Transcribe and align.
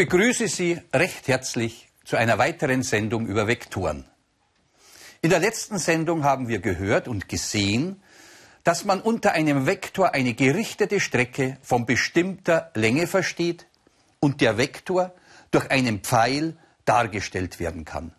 Ich 0.00 0.08
begrüße 0.08 0.48
Sie 0.48 0.80
recht 0.94 1.28
herzlich 1.28 1.90
zu 2.06 2.16
einer 2.16 2.38
weiteren 2.38 2.82
Sendung 2.82 3.26
über 3.26 3.46
Vektoren. 3.46 4.06
In 5.20 5.28
der 5.28 5.40
letzten 5.40 5.76
Sendung 5.76 6.24
haben 6.24 6.48
wir 6.48 6.60
gehört 6.60 7.06
und 7.06 7.28
gesehen, 7.28 8.02
dass 8.64 8.86
man 8.86 9.02
unter 9.02 9.32
einem 9.32 9.66
Vektor 9.66 10.14
eine 10.14 10.32
gerichtete 10.32 11.00
Strecke 11.00 11.58
von 11.60 11.84
bestimmter 11.84 12.70
Länge 12.74 13.06
versteht 13.08 13.66
und 14.20 14.40
der 14.40 14.56
Vektor 14.56 15.14
durch 15.50 15.70
einen 15.70 16.00
Pfeil 16.00 16.56
dargestellt 16.86 17.60
werden 17.60 17.84
kann. 17.84 18.14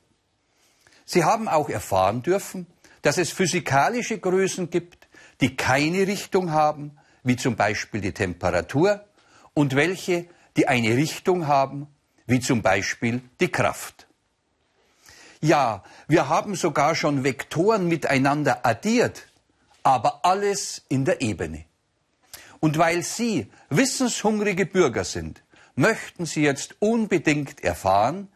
Sie 1.03 1.23
haben 1.23 1.47
auch 1.47 1.67
erfahren 1.67 2.21
dürfen, 2.21 2.67
dass 3.01 3.17
es 3.17 3.31
physikalische 3.31 4.19
Größen 4.19 4.69
gibt, 4.69 5.07
die 5.41 5.55
keine 5.55 6.05
Richtung 6.05 6.51
haben, 6.51 6.99
wie 7.23 7.37
zum 7.37 7.55
Beispiel 7.55 8.01
die 8.01 8.13
Temperatur, 8.13 9.03
und 9.55 9.75
welche, 9.75 10.27
die 10.57 10.67
eine 10.67 10.95
Richtung 10.95 11.47
haben, 11.47 11.87
wie 12.25 12.39
zum 12.39 12.61
Beispiel 12.61 13.21
die 13.39 13.49
Kraft. 13.49 14.07
Ja, 15.41 15.83
wir 16.07 16.29
haben 16.29 16.55
sogar 16.55 16.95
schon 16.95 17.23
Vektoren 17.23 17.87
miteinander 17.87 18.65
addiert, 18.65 19.27
aber 19.83 20.23
alles 20.23 20.83
in 20.87 21.03
der 21.03 21.21
Ebene. 21.21 21.65
Und 22.59 22.77
weil 22.77 23.01
Sie 23.01 23.51
wissenshungrige 23.69 24.67
Bürger 24.67 25.03
sind, 25.03 25.43
möchten 25.75 26.25
Sie 26.25 26.43
jetzt 26.43 26.75
unbedingt 26.79 27.63
erfahren, 27.63 28.27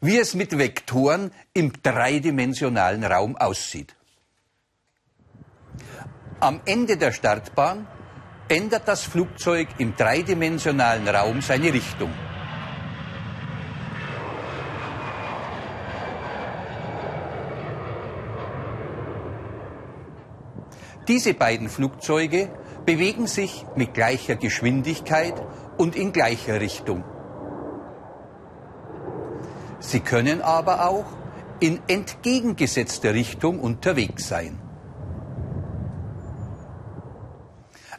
wie 0.00 0.18
es 0.18 0.34
mit 0.34 0.58
Vektoren 0.58 1.32
im 1.54 1.72
dreidimensionalen 1.82 3.04
Raum 3.04 3.36
aussieht. 3.36 3.94
Am 6.40 6.60
Ende 6.64 6.96
der 6.96 7.12
Startbahn 7.12 7.86
ändert 8.48 8.88
das 8.88 9.02
Flugzeug 9.02 9.68
im 9.78 9.94
dreidimensionalen 9.94 11.06
Raum 11.08 11.40
seine 11.42 11.72
Richtung. 11.72 12.10
Diese 21.06 21.32
beiden 21.32 21.68
Flugzeuge 21.70 22.50
bewegen 22.84 23.26
sich 23.26 23.64
mit 23.76 23.94
gleicher 23.94 24.36
Geschwindigkeit 24.36 25.34
und 25.78 25.96
in 25.96 26.12
gleicher 26.12 26.60
Richtung. 26.60 27.02
Sie 29.80 30.00
können 30.00 30.42
aber 30.42 30.86
auch 30.86 31.06
in 31.60 31.80
entgegengesetzter 31.88 33.14
Richtung 33.14 33.60
unterwegs 33.60 34.28
sein. 34.28 34.58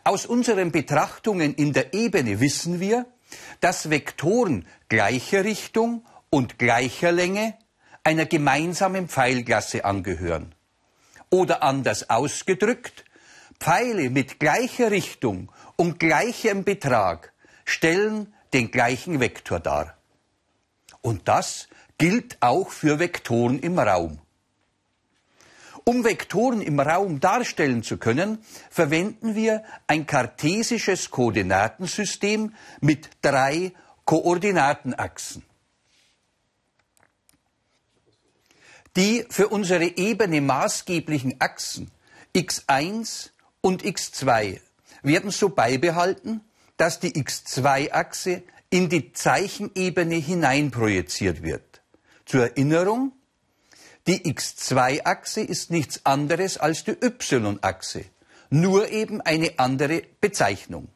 Aus 0.03 0.25
unseren 0.25 0.71
Betrachtungen 0.71 1.53
in 1.53 1.73
der 1.73 1.93
Ebene 1.93 2.39
wissen 2.39 2.79
wir, 2.79 3.05
dass 3.59 3.89
Vektoren 3.89 4.65
gleicher 4.87 5.43
Richtung 5.43 6.05
und 6.29 6.57
gleicher 6.57 7.11
Länge 7.11 7.55
einer 8.03 8.25
gemeinsamen 8.25 9.07
Pfeilklasse 9.07 9.85
angehören. 9.85 10.55
Oder 11.29 11.61
anders 11.63 12.09
ausgedrückt, 12.09 13.05
Pfeile 13.59 14.09
mit 14.09 14.39
gleicher 14.39 14.89
Richtung 14.89 15.51
und 15.75 15.99
gleichem 15.99 16.63
Betrag 16.63 17.33
stellen 17.65 18.33
den 18.53 18.71
gleichen 18.71 19.19
Vektor 19.19 19.59
dar. 19.59 19.97
Und 21.01 21.27
das 21.27 21.67
gilt 21.97 22.37
auch 22.39 22.71
für 22.71 22.99
Vektoren 22.99 23.59
im 23.59 23.77
Raum. 23.77 24.19
Um 25.85 26.03
Vektoren 26.03 26.61
im 26.61 26.79
Raum 26.79 27.19
darstellen 27.19 27.83
zu 27.83 27.97
können, 27.97 28.39
verwenden 28.69 29.35
wir 29.35 29.63
ein 29.87 30.05
kartesisches 30.05 31.09
Koordinatensystem 31.09 32.53
mit 32.81 33.09
drei 33.21 33.73
Koordinatenachsen. 34.05 35.43
Die 38.95 39.25
für 39.29 39.49
unsere 39.49 39.97
Ebene 39.97 40.41
maßgeblichen 40.41 41.35
Achsen 41.39 41.91
x1 42.35 43.29
und 43.61 43.83
x2 43.83 44.59
werden 45.03 45.31
so 45.31 45.49
beibehalten, 45.49 46.41
dass 46.77 46.99
die 46.99 47.13
x2-Achse 47.13 48.43
in 48.69 48.89
die 48.89 49.13
Zeichenebene 49.13 50.15
hineinprojiziert 50.15 51.41
wird. 51.43 51.81
Zur 52.25 52.49
Erinnerung, 52.49 53.13
die 54.09 54.25
x2-Achse 54.25 55.41
ist 55.41 55.69
nichts 55.69 56.03
anderes 56.03 56.57
als 56.57 56.83
die 56.83 56.97
y-Achse, 56.99 58.05
nur 58.49 58.89
eben 58.89 59.21
eine 59.21 59.59
andere 59.59 60.01
Bezeichnung. 60.19 60.87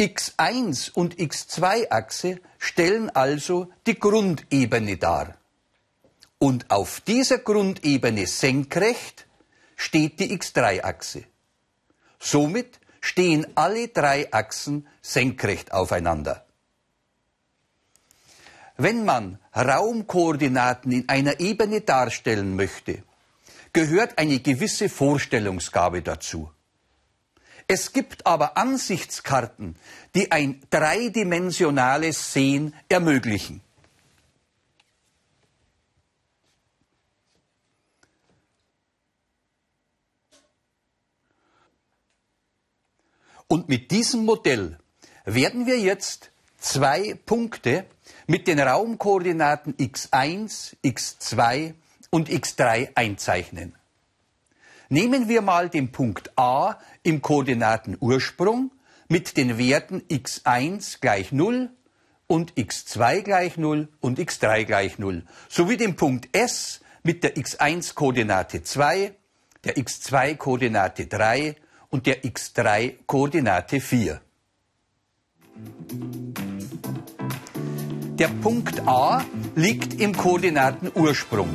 x1 0.00 0.90
und 0.90 1.14
x2-Achse 1.14 2.40
stellen 2.58 3.08
also 3.10 3.70
die 3.86 3.96
Grundebene 3.96 4.96
dar. 4.96 5.36
Und 6.38 6.72
auf 6.72 7.02
dieser 7.02 7.38
Grundebene 7.38 8.26
senkrecht 8.26 9.28
steht 9.76 10.18
die 10.18 10.36
x3-Achse. 10.36 11.22
Somit 12.18 12.80
stehen 13.00 13.46
alle 13.54 13.86
drei 13.86 14.32
Achsen 14.32 14.88
senkrecht 15.02 15.70
aufeinander. 15.70 16.44
Wenn 18.82 19.04
man 19.04 19.38
Raumkoordinaten 19.54 20.90
in 20.90 21.08
einer 21.10 21.38
Ebene 21.38 21.82
darstellen 21.82 22.56
möchte, 22.56 23.02
gehört 23.74 24.16
eine 24.16 24.40
gewisse 24.40 24.88
Vorstellungsgabe 24.88 26.00
dazu. 26.00 26.50
Es 27.66 27.92
gibt 27.92 28.24
aber 28.24 28.56
Ansichtskarten, 28.56 29.76
die 30.14 30.32
ein 30.32 30.62
dreidimensionales 30.70 32.32
Sehen 32.32 32.74
ermöglichen. 32.88 33.60
Und 43.46 43.68
mit 43.68 43.90
diesem 43.90 44.24
Modell 44.24 44.78
werden 45.26 45.66
wir 45.66 45.78
jetzt 45.78 46.30
zwei 46.58 47.12
Punkte 47.26 47.84
mit 48.30 48.46
den 48.46 48.60
Raumkoordinaten 48.60 49.74
x1, 49.74 50.76
x2 50.84 51.74
und 52.10 52.30
x3 52.30 52.90
einzeichnen. 52.94 53.74
Nehmen 54.88 55.28
wir 55.28 55.42
mal 55.42 55.68
den 55.68 55.90
Punkt 55.90 56.30
A 56.38 56.78
im 57.02 57.22
Koordinatenursprung 57.22 58.70
mit 59.08 59.36
den 59.36 59.58
Werten 59.58 60.02
x1 60.02 61.00
gleich 61.00 61.32
0 61.32 61.70
und 62.28 62.52
x2 62.52 63.22
gleich 63.22 63.56
0 63.56 63.88
und 63.98 64.20
x3 64.20 64.64
gleich 64.64 65.00
0, 65.00 65.24
sowie 65.48 65.76
den 65.76 65.96
Punkt 65.96 66.28
S 66.30 66.82
mit 67.02 67.24
der 67.24 67.34
x1-Koordinate 67.34 68.62
2, 68.62 69.12
der 69.64 69.76
x2-Koordinate 69.76 71.08
3 71.08 71.56
und 71.88 72.06
der 72.06 72.22
x3-Koordinate 72.22 73.80
4. 73.80 74.20
Der 78.20 78.28
Punkt 78.28 78.86
A 78.86 79.24
liegt 79.54 79.98
im 79.98 80.14
Koordinatenursprung. 80.14 81.48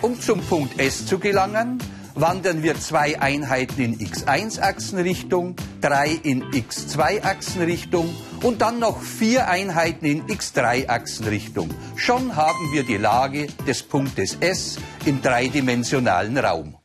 Um 0.00 0.18
zum 0.18 0.40
Punkt 0.40 0.80
S 0.80 1.04
zu 1.04 1.18
gelangen, 1.18 1.82
wandern 2.14 2.62
wir 2.62 2.80
zwei 2.80 3.20
Einheiten 3.20 3.82
in 3.82 3.98
x1-Achsenrichtung, 3.98 5.56
drei 5.82 6.18
in 6.22 6.44
x2-Achsenrichtung 6.44 8.08
und 8.42 8.62
dann 8.62 8.78
noch 8.78 9.02
vier 9.02 9.48
Einheiten 9.48 10.06
in 10.06 10.22
x3-Achsenrichtung. 10.28 11.68
Schon 11.96 12.36
haben 12.36 12.72
wir 12.72 12.84
die 12.84 12.96
Lage 12.96 13.48
des 13.66 13.82
Punktes 13.82 14.38
S 14.40 14.78
im 15.04 15.20
dreidimensionalen 15.20 16.38
Raum. 16.38 16.78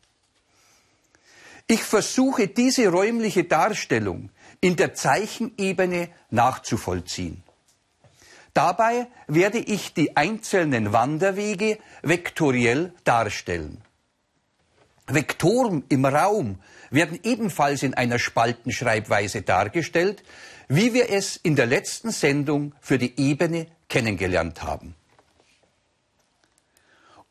Ich 1.67 1.83
versuche 1.83 2.49
diese 2.49 2.89
räumliche 2.89 3.45
Darstellung 3.45 4.31
in 4.59 4.75
der 4.75 4.95
Zeichenebene 4.95 6.09
nachzuvollziehen. 6.29 7.42
Dabei 8.53 9.07
werde 9.27 9.57
ich 9.57 9.93
die 9.93 10.15
einzelnen 10.15 10.93
Wanderwege 10.93 11.79
vektoriell 12.03 12.93
darstellen. 13.03 13.81
Vektoren 15.07 15.83
im 15.89 16.05
Raum 16.05 16.59
werden 16.91 17.19
ebenfalls 17.23 17.83
in 17.83 17.93
einer 17.93 18.19
Spaltenschreibweise 18.19 19.41
dargestellt, 19.41 20.23
wie 20.67 20.93
wir 20.93 21.09
es 21.09 21.35
in 21.35 21.55
der 21.55 21.65
letzten 21.65 22.11
Sendung 22.11 22.73
für 22.79 22.97
die 22.97 23.19
Ebene 23.19 23.67
kennengelernt 23.89 24.63
haben. 24.63 24.95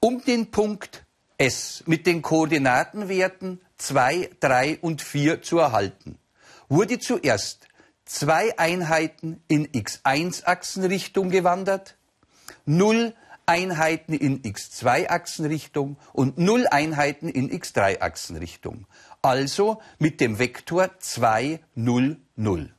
Um 0.01 0.23
den 0.25 0.51
Punkt 0.51 1.05
S 1.39 1.85
mit 1.87 2.07
den 2.07 2.23
Koordinatenwerten 2.23 3.61
2, 3.79 4.31
3 4.41 4.79
und 4.81 5.01
4 5.01 5.43
zu 5.43 5.59
erhalten, 5.59 6.19
wurde 6.69 6.99
zuerst 6.99 7.69
zwei 8.13 8.59
Einheiten 8.59 9.43
in 9.49 9.67
x1-Achsenrichtung 9.69 11.31
gewandert, 11.31 11.97
0 12.67 13.15
Einheiten 13.47 14.13
in 14.13 14.43
x2-Achsenrichtung 14.43 15.97
und 16.13 16.37
0 16.37 16.67
Einheiten 16.71 17.29
in 17.29 17.51
x3-Achsenrichtung. 17.51 18.87
Also 19.23 19.81
mit 19.99 20.21
dem 20.21 20.39
Vektor 20.39 20.91
2, 20.99 21.61
0, 21.75 22.19
0. 22.37 22.75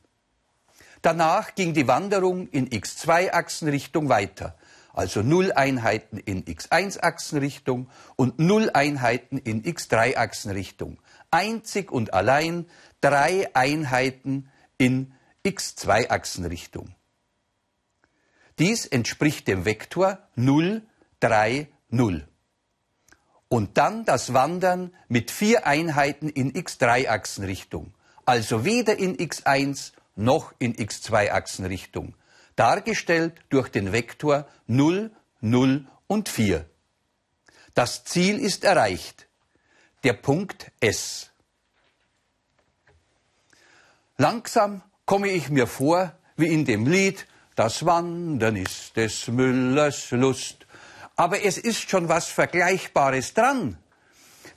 Danach 1.02 1.56
ging 1.56 1.74
die 1.74 1.88
Wanderung 1.88 2.48
in 2.48 2.70
x2-Achsenrichtung 2.70 4.08
weiter, 4.08 4.56
also 4.92 5.20
0 5.20 5.52
Einheiten 5.52 6.18
in 6.18 6.44
x1-Achsenrichtung 6.44 7.88
und 8.14 8.38
0 8.38 8.70
Einheiten 8.72 9.38
in 9.38 9.64
x3-Achsenrichtung. 9.64 10.98
Einzig 11.32 11.90
und 11.90 12.14
allein 12.14 12.66
drei 13.00 13.52
Einheiten 13.54 14.48
in 14.78 15.12
x2-Achsenrichtung. 15.44 16.94
Dies 18.58 18.86
entspricht 18.86 19.48
dem 19.48 19.64
Vektor 19.64 20.18
0, 20.36 20.82
3, 21.20 21.68
0. 21.90 22.28
Und 23.48 23.78
dann 23.78 24.04
das 24.04 24.32
Wandern 24.32 24.94
mit 25.08 25.30
vier 25.30 25.66
Einheiten 25.66 26.28
in 26.28 26.52
x3-Achsenrichtung, 26.52 27.94
also 28.24 28.64
weder 28.64 28.98
in 28.98 29.16
x1 29.16 29.92
noch 30.16 30.54
in 30.58 30.74
x2-Achsenrichtung, 30.74 32.14
dargestellt 32.56 33.34
durch 33.50 33.68
den 33.68 33.92
Vektor 33.92 34.48
0, 34.66 35.10
0 35.40 35.86
und 36.06 36.28
4. 36.28 36.64
Das 37.74 38.04
Ziel 38.04 38.38
ist 38.38 38.64
erreicht, 38.64 39.26
der 40.04 40.12
Punkt 40.14 40.70
S. 40.80 41.30
Langsam 44.16 44.82
komme 45.06 45.28
ich 45.28 45.50
mir 45.50 45.66
vor, 45.66 46.12
wie 46.36 46.48
in 46.48 46.64
dem 46.64 46.86
Lied, 46.86 47.26
das 47.56 47.86
Wandern 47.86 48.56
ist 48.56 48.96
des 48.96 49.28
Müllers 49.28 50.10
Lust. 50.10 50.66
Aber 51.16 51.44
es 51.44 51.58
ist 51.58 51.88
schon 51.88 52.08
was 52.08 52.26
Vergleichbares 52.26 53.34
dran. 53.34 53.78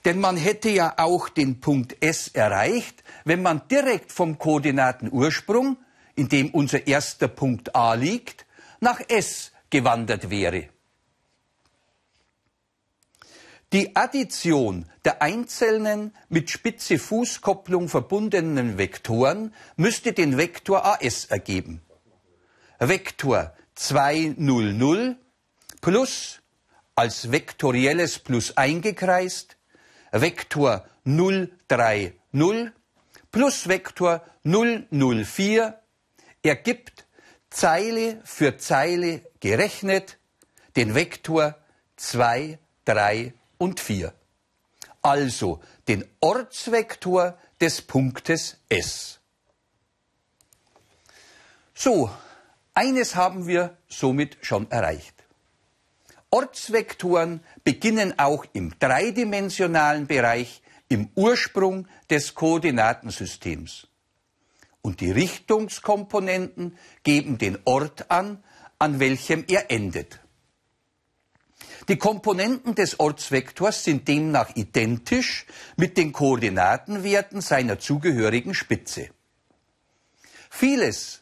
Denn 0.06 0.20
man 0.20 0.38
hätte 0.38 0.70
ja 0.70 0.94
auch 0.98 1.30
den 1.30 1.60
Punkt 1.60 1.98
S 2.02 2.30
erreicht, 2.30 3.04
wenn 3.26 3.42
man 3.42 3.68
direkt 3.70 4.12
vom 4.12 4.38
Koordinatenursprung, 4.38 5.78
in 6.16 6.30
dem 6.30 6.50
unser 6.52 6.88
erster 6.88 7.28
Punkt 7.28 7.76
A 7.76 7.94
liegt, 7.94 8.46
nach 8.80 9.02
S 9.08 9.52
gewandert 9.70 10.30
wäre. 10.30 10.70
Die 13.74 13.98
Addition 13.98 14.86
der 15.04 15.22
einzelnen 15.22 16.14
mit 16.30 16.50
spitze 16.50 16.98
Fußkopplung 16.98 17.90
verbundenen 17.90 18.78
Vektoren 18.78 19.54
müsste 19.76 20.14
den 20.14 20.38
Vektor 20.38 20.86
AS 20.86 21.26
ergeben. 21.26 21.82
Vektor 22.80 23.54
2, 23.76 24.36
0, 24.38 24.74
0 24.74 25.18
plus 25.82 26.40
als 26.96 27.30
vektorielles 27.32 28.20
Plus 28.20 28.56
eingekreist, 28.56 29.58
Vektor 30.14 30.88
0, 31.04 31.52
3, 31.68 32.14
0 32.32 32.74
plus 33.32 33.68
Vektor 33.68 34.24
0, 34.44 34.88
0, 34.92 35.26
4 35.26 35.78
ergibt 36.42 37.06
Zeile 37.50 38.22
für 38.24 38.58
Zeile 38.58 39.24
gerechnet 39.42 40.18
den 40.78 40.96
Vektor 40.96 41.58
2, 41.98 42.60
3 42.86 43.34
und 43.58 43.80
4. 43.80 44.14
Also 45.02 45.62
den 45.88 46.06
Ortsvektor 46.20 47.38
des 47.62 47.82
Punktes 47.82 48.58
S. 48.70 49.20
So, 51.74 52.10
eines 52.74 53.16
haben 53.16 53.48
wir 53.48 53.78
somit 53.88 54.38
schon 54.42 54.70
erreicht. 54.72 55.14
Ortsvektoren 56.30 57.42
beginnen 57.64 58.20
auch 58.20 58.46
im 58.54 58.78
dreidimensionalen 58.80 60.08
Bereich 60.08 60.62
im 60.90 61.10
Ursprung 61.16 61.88
des 62.10 62.36
Koordinatensystems. 62.36 63.88
Und 64.82 65.02
die 65.02 65.12
Richtungskomponenten 65.12 66.78
geben 67.04 67.38
den 67.38 67.58
Ort 67.66 68.12
an, 68.12 68.44
an 68.80 69.00
welchem 69.00 69.46
er 69.48 69.72
endet. 69.72 70.20
Die 71.88 71.98
Komponenten 71.98 72.76
des 72.76 73.00
Ortsvektors 73.00 73.86
sind 73.86 74.10
demnach 74.10 74.56
identisch 74.56 75.46
mit 75.78 75.96
den 75.96 76.12
Koordinatenwerten 76.12 77.40
seiner 77.40 77.80
zugehörigen 77.80 78.54
Spitze. 78.54 79.10
Vieles, 80.50 81.22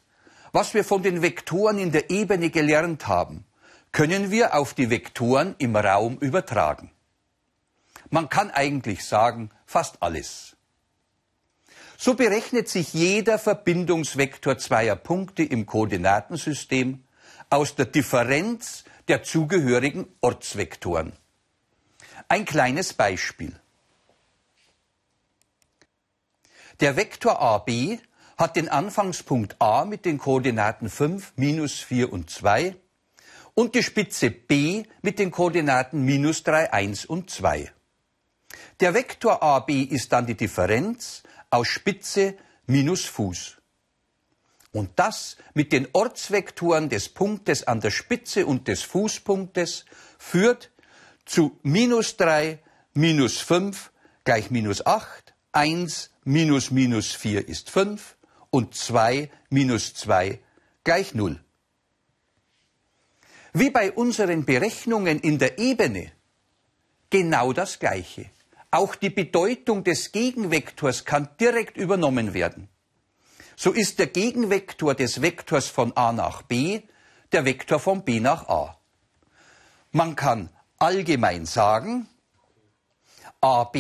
was 0.52 0.74
wir 0.74 0.84
von 0.84 1.04
den 1.04 1.22
Vektoren 1.22 1.78
in 1.78 1.92
der 1.92 2.10
Ebene 2.10 2.50
gelernt 2.50 3.08
haben, 3.08 3.46
können 3.92 4.32
wir 4.32 4.56
auf 4.56 4.74
die 4.74 4.90
Vektoren 4.90 5.54
im 5.60 5.76
Raum 5.76 6.18
übertragen. 6.18 6.90
Man 8.10 8.30
kann 8.30 8.50
eigentlich 8.50 9.06
sagen, 9.06 9.52
fast 9.68 10.02
alles. 10.02 10.56
So 11.98 12.16
berechnet 12.16 12.70
sich 12.70 12.94
jeder 12.94 13.38
Verbindungsvektor 13.38 14.58
zweier 14.58 14.96
Punkte 14.96 15.44
im 15.44 15.66
Koordinatensystem 15.66 17.04
aus 17.50 17.76
der 17.76 17.86
Differenz 17.86 18.84
der 19.08 19.24
zugehörigen 19.24 20.08
Ortsvektoren. 20.22 21.14
Ein 22.28 22.46
kleines 22.46 22.94
Beispiel. 22.94 23.60
Der 26.80 26.96
Vektor 26.98 27.40
AB 27.40 28.00
hat 28.38 28.56
den 28.56 28.68
Anfangspunkt 28.68 29.56
A 29.60 29.86
mit 29.86 30.06
den 30.06 30.18
Koordinaten 30.18 30.90
5, 30.90 31.34
minus 31.38 31.80
4 31.80 32.12
und 32.12 32.30
2 32.30 32.76
und 33.54 33.76
die 33.76 33.84
Spitze 33.84 34.30
B 34.30 34.84
mit 35.02 35.20
den 35.20 35.32
Koordinaten 35.32 36.04
minus 36.04 36.44
3, 36.44 36.74
1 36.74 37.06
und 37.06 37.30
2. 37.30 37.72
Der 38.82 38.94
Vektor 38.94 39.42
AB 39.42 39.70
ist 39.70 40.12
dann 40.12 40.26
die 40.26 40.36
Differenz 40.36 41.24
aus 41.50 41.68
Spitze 41.68 42.36
minus 42.66 43.06
Fuß. 43.06 43.58
Und 44.76 44.92
das 44.98 45.38
mit 45.54 45.72
den 45.72 45.88
Ortsvektoren 45.94 46.90
des 46.90 47.08
Punktes 47.08 47.66
an 47.66 47.80
der 47.80 47.92
Spitze 47.92 48.46
und 48.46 48.68
des 48.68 48.84
Fußpunktes 48.84 49.86
führt 50.20 50.70
zu 51.24 51.58
minus 51.64 52.18
3, 52.18 52.60
minus 52.94 53.38
5 53.38 53.94
gleich 54.26 54.52
minus 54.52 54.86
8, 54.86 55.34
1 55.54 56.12
minus 56.26 56.72
minus 56.72 57.14
4 57.14 57.48
ist 57.48 57.70
5 57.70 58.18
und 58.50 58.76
2 58.76 59.32
minus 59.50 59.94
2 59.94 60.40
gleich 60.84 61.16
0. 61.16 61.40
Wie 63.54 63.70
bei 63.70 63.94
unseren 63.94 64.44
Berechnungen 64.44 65.22
in 65.22 65.40
der 65.40 65.58
Ebene 65.58 66.12
genau 67.10 67.54
das 67.54 67.80
Gleiche. 67.80 68.30
Auch 68.72 68.96
die 68.96 69.10
Bedeutung 69.10 69.86
des 69.86 70.12
Gegenvektors 70.12 71.06
kann 71.06 71.30
direkt 71.40 71.78
übernommen 71.78 72.34
werden 72.34 72.68
so 73.56 73.72
ist 73.72 74.00
der 74.00 74.08
Gegenvektor 74.08 74.96
des 74.96 75.22
Vektors 75.22 75.68
von 75.68 75.96
a 75.96 76.12
nach 76.12 76.42
b 76.44 76.82
der 77.32 77.46
Vektor 77.46 77.80
von 77.80 78.04
b 78.04 78.20
nach 78.20 78.48
a. 78.48 78.78
Man 79.92 80.16
kann 80.16 80.50
allgemein 80.78 81.46
sagen, 81.46 82.08
ab 83.42 83.76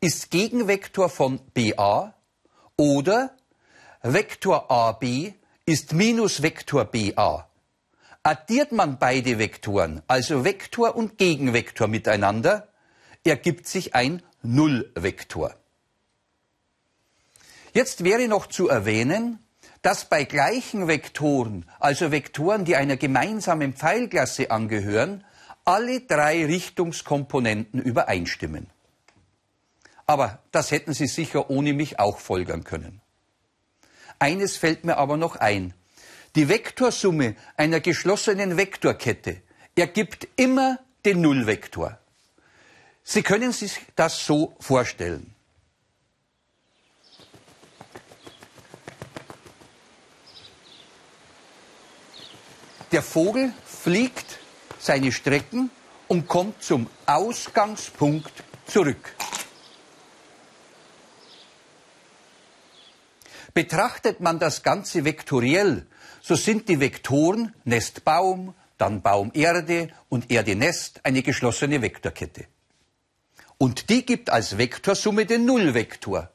ist 0.00 0.30
Gegenvektor 0.30 1.08
von 1.08 1.40
ba 1.54 2.14
oder 2.76 3.36
Vektor 4.02 4.70
ab 4.70 5.04
ist 5.66 5.92
Minusvektor 5.92 6.84
ba. 6.84 7.48
Addiert 8.22 8.72
man 8.72 8.98
beide 8.98 9.38
Vektoren, 9.38 10.02
also 10.06 10.44
Vektor 10.44 10.96
und 10.96 11.18
Gegenvektor 11.18 11.88
miteinander, 11.88 12.68
ergibt 13.24 13.66
sich 13.66 13.94
ein 13.94 14.22
Nullvektor. 14.42 15.54
Jetzt 17.78 18.02
wäre 18.02 18.26
noch 18.26 18.48
zu 18.48 18.68
erwähnen, 18.68 19.38
dass 19.82 20.06
bei 20.06 20.24
gleichen 20.24 20.88
Vektoren, 20.88 21.64
also 21.78 22.10
Vektoren, 22.10 22.64
die 22.64 22.74
einer 22.74 22.96
gemeinsamen 22.96 23.72
Pfeilklasse 23.72 24.50
angehören, 24.50 25.24
alle 25.64 26.00
drei 26.00 26.44
Richtungskomponenten 26.44 27.80
übereinstimmen. 27.80 28.66
Aber 30.06 30.42
das 30.50 30.72
hätten 30.72 30.92
Sie 30.92 31.06
sicher 31.06 31.50
ohne 31.50 31.72
mich 31.72 32.00
auch 32.00 32.18
folgern 32.18 32.64
können. 32.64 33.00
Eines 34.18 34.56
fällt 34.56 34.82
mir 34.84 34.96
aber 34.96 35.16
noch 35.16 35.36
ein. 35.36 35.72
Die 36.34 36.48
Vektorsumme 36.48 37.36
einer 37.56 37.78
geschlossenen 37.78 38.56
Vektorkette 38.56 39.40
ergibt 39.76 40.26
immer 40.34 40.80
den 41.04 41.20
Nullvektor. 41.20 41.96
Sie 43.04 43.22
können 43.22 43.52
sich 43.52 43.78
das 43.94 44.26
so 44.26 44.56
vorstellen. 44.58 45.32
Der 52.90 53.02
Vogel 53.02 53.52
fliegt 53.66 54.38
seine 54.78 55.12
Strecken 55.12 55.70
und 56.06 56.26
kommt 56.26 56.62
zum 56.62 56.88
Ausgangspunkt 57.04 58.32
zurück. 58.66 59.14
Betrachtet 63.52 64.20
man 64.20 64.38
das 64.38 64.62
Ganze 64.62 65.04
vektoriell, 65.04 65.86
so 66.22 66.34
sind 66.34 66.68
die 66.68 66.80
Vektoren 66.80 67.54
Nest 67.64 68.04
Baum, 68.04 68.54
dann 68.78 69.02
Baum 69.02 69.32
Erde 69.34 69.90
und 70.08 70.30
Erde 70.30 70.54
Nest 70.54 71.00
eine 71.02 71.22
geschlossene 71.22 71.82
Vektorkette. 71.82 72.46
Und 73.58 73.90
die 73.90 74.06
gibt 74.06 74.30
als 74.30 74.56
Vektorsumme 74.56 75.26
den 75.26 75.44
Nullvektor. 75.44 76.30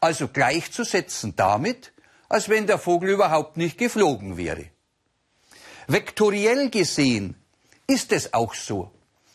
Also 0.00 0.28
gleichzusetzen 0.28 1.36
damit, 1.36 1.92
als 2.28 2.48
wenn 2.48 2.66
der 2.66 2.78
Vogel 2.78 3.10
überhaupt 3.10 3.56
nicht 3.56 3.78
geflogen 3.78 4.36
wäre. 4.36 4.66
Vektoriell 5.88 6.70
gesehen 6.70 7.36
ist 7.86 8.12
es 8.12 8.34
auch 8.34 8.54
so, 8.54 8.90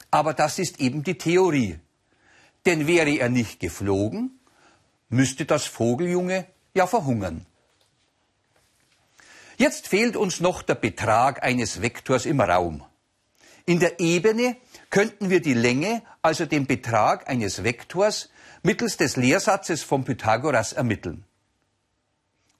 aber 0.10 0.34
das 0.34 0.60
ist 0.60 0.80
eben 0.80 1.04
die 1.04 1.18
Theorie. 1.18 1.80
Denn 2.66 2.88
wäre 2.88 3.12
er 3.12 3.30
nicht 3.30 3.60
geflogen, 3.60 4.40
müsste 5.10 5.46
das 5.46 5.66
Vogeljunge 5.66 6.46
ja 6.74 6.88
verhungern. 6.88 7.46
Jetzt 9.58 9.88
fehlt 9.88 10.16
uns 10.16 10.40
noch 10.40 10.62
der 10.62 10.76
Betrag 10.76 11.44
eines 11.44 11.82
Vektors 11.82 12.26
im 12.26 12.42
Raum. 12.42 12.84
In 13.66 13.80
der 13.80 14.00
Ebene 14.00 14.58
könnten 14.90 15.30
wir 15.30 15.42
die 15.42 15.54
Länge, 15.54 16.02
also 16.22 16.46
den 16.46 16.66
Betrag 16.66 17.30
eines 17.30 17.64
Vektors, 17.64 18.30
mittels 18.64 18.98
des 18.98 19.16
Lehrsatzes 19.16 19.84
von 19.84 20.04
Pythagoras 20.04 20.74
ermitteln. 20.74 21.26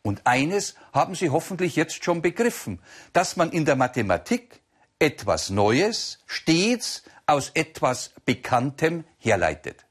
Und 0.04 0.26
eines 0.26 0.76
haben 0.94 1.16
Sie 1.16 1.30
hoffentlich 1.30 1.76
jetzt 1.76 2.04
schon 2.04 2.22
begriffen, 2.22 2.80
dass 3.14 3.36
man 3.36 3.52
in 3.52 3.66
der 3.66 3.76
Mathematik 3.76 4.62
etwas 4.98 5.50
Neues 5.50 6.20
stets 6.26 7.04
aus 7.28 7.52
etwas 7.54 8.12
Bekanntem 8.26 9.06
herleitet. 9.18 9.86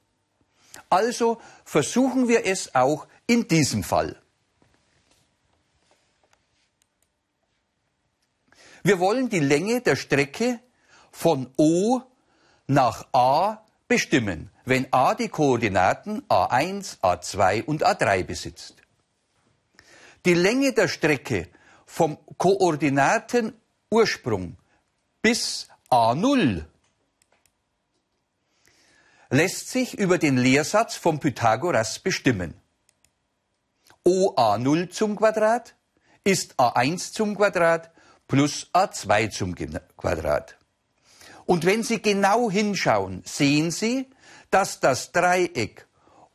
Also 0.88 1.40
versuchen 1.64 2.28
wir 2.28 2.44
es 2.46 2.74
auch 2.74 3.06
in 3.26 3.46
diesem 3.46 3.84
Fall. 3.84 4.20
Wir 8.82 8.98
wollen 8.98 9.28
die 9.28 9.40
Länge 9.40 9.80
der 9.82 9.94
Strecke 9.94 10.58
von 11.12 11.52
O 11.56 12.00
nach 12.66 13.06
A 13.12 13.64
bestimmen, 13.88 14.50
wenn 14.64 14.92
A 14.92 15.14
die 15.14 15.28
Koordinaten 15.28 16.22
A1, 16.28 17.00
A2 17.00 17.64
und 17.64 17.84
A3 17.84 18.24
besitzt. 18.24 18.79
Die 20.26 20.34
Länge 20.34 20.72
der 20.72 20.88
Strecke 20.88 21.48
vom 21.86 22.18
Koordinatenursprung 22.36 24.56
bis 25.22 25.68
A0 25.90 26.64
lässt 29.30 29.70
sich 29.70 29.98
über 29.98 30.18
den 30.18 30.36
Lehrsatz 30.36 30.96
von 30.96 31.20
Pythagoras 31.20 32.00
bestimmen. 32.00 32.54
OA0 34.04 34.90
zum 34.90 35.16
Quadrat 35.16 35.74
ist 36.24 36.60
A1 36.60 37.12
zum 37.12 37.36
Quadrat 37.36 37.92
plus 38.26 38.68
A2 38.72 39.30
zum 39.30 39.54
Quadrat. 39.96 40.56
Und 41.46 41.64
wenn 41.64 41.82
Sie 41.82 42.02
genau 42.02 42.50
hinschauen, 42.50 43.22
sehen 43.24 43.70
Sie, 43.70 44.10
dass 44.50 44.80
das 44.80 45.12
Dreieck 45.12 45.86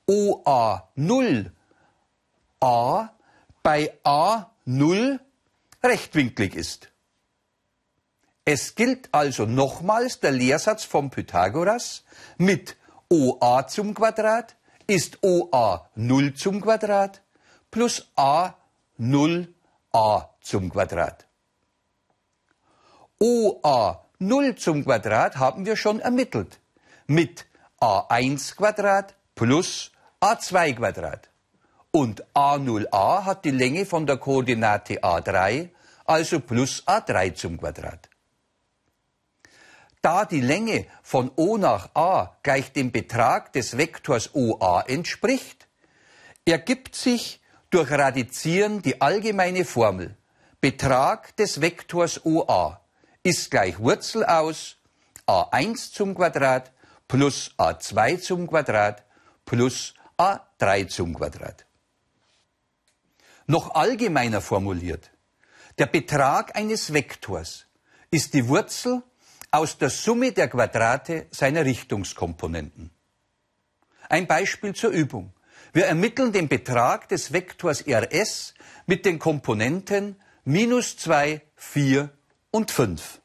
OA0 0.08 1.52
A 2.60 3.10
bei 3.66 3.92
A0 4.04 5.20
rechtwinklig 5.84 6.54
ist. 6.54 6.90
Es 8.46 8.76
gilt 8.76 9.10
also 9.12 9.48
nochmals 9.48 10.20
der 10.20 10.34
Lehrsatz 10.34 10.84
von 10.84 11.10
Pythagoras 11.10 12.04
mit 12.38 12.78
OA 13.10 13.66
zum 13.66 13.96
Quadrat 13.96 14.56
ist 14.86 15.24
OA 15.24 15.90
0 15.96 16.36
zum 16.36 16.62
Quadrat 16.62 17.24
plus 17.72 18.08
A 18.16 18.54
0 18.98 19.52
A 19.94 20.30
zum 20.42 20.70
Quadrat. 20.70 21.26
OA 23.20 24.06
0 24.20 24.56
zum 24.58 24.86
Quadrat 24.86 25.38
haben 25.38 25.66
wir 25.66 25.76
schon 25.76 26.00
ermittelt 26.00 26.60
mit 27.08 27.48
A1 27.82 28.56
Quadrat 28.58 29.16
plus 29.34 29.92
A2 30.22 30.76
Quadrat. 30.76 31.30
Und 31.96 32.26
A0a 32.36 33.24
hat 33.24 33.46
die 33.46 33.52
Länge 33.52 33.86
von 33.86 34.06
der 34.06 34.18
Koordinate 34.18 35.02
A3, 35.02 35.70
also 36.04 36.42
plus 36.42 36.84
A3 36.86 37.34
zum 37.36 37.58
Quadrat. 37.58 38.10
Da 40.02 40.26
die 40.26 40.42
Länge 40.42 40.88
von 41.02 41.32
O 41.38 41.56
nach 41.56 41.96
A 41.96 42.36
gleich 42.44 42.74
dem 42.74 42.92
Betrag 42.92 43.54
des 43.54 43.78
Vektors 43.78 44.36
OA 44.36 44.82
entspricht, 44.82 45.70
ergibt 46.44 46.96
sich 46.96 47.40
durch 47.70 47.90
Radizieren 47.90 48.82
die 48.82 49.00
allgemeine 49.00 49.64
Formel 49.64 50.18
Betrag 50.60 51.34
des 51.38 51.62
Vektors 51.62 52.26
OA 52.26 52.82
ist 53.24 53.52
gleich 53.52 53.80
Wurzel 53.80 54.26
aus 54.26 54.76
a1 55.28 55.94
zum 55.94 56.14
Quadrat 56.14 56.74
plus 57.08 57.52
a2 57.58 58.20
zum 58.20 58.48
Quadrat 58.48 59.06
plus 59.46 59.94
a3 60.18 60.90
zum 60.90 61.14
Quadrat. 61.16 61.65
Noch 63.48 63.76
allgemeiner 63.76 64.42
formuliert, 64.42 65.12
der 65.78 65.86
Betrag 65.86 66.56
eines 66.56 66.94
Vektors 66.94 67.68
ist 68.10 68.34
die 68.34 68.48
Wurzel 68.48 69.04
aus 69.52 69.78
der 69.78 69.90
Summe 69.90 70.32
der 70.32 70.48
Quadrate 70.48 71.28
seiner 71.32 71.66
Richtungskomponenten. 71.66 72.90
Ein 74.10 74.28
Beispiel 74.28 74.74
zur 74.74 74.92
Übung. 74.92 75.34
Wir 75.74 75.86
ermitteln 75.86 76.32
den 76.32 76.48
Betrag 76.48 77.08
des 77.10 77.34
Vektors 77.34 77.86
Rs 77.88 78.54
mit 78.86 79.06
den 79.06 79.20
Komponenten 79.20 80.16
minus 80.44 80.98
2, 80.98 81.42
4 81.56 82.10
und 82.52 82.72
5. 82.72 83.22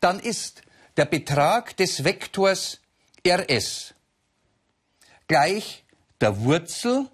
Dann 0.00 0.20
ist 0.20 0.62
der 0.96 1.06
Betrag 1.06 1.76
des 1.76 2.04
Vektors 2.04 2.80
Rs 3.26 3.94
gleich 5.26 5.84
der 6.20 6.40
Wurzel 6.40 7.10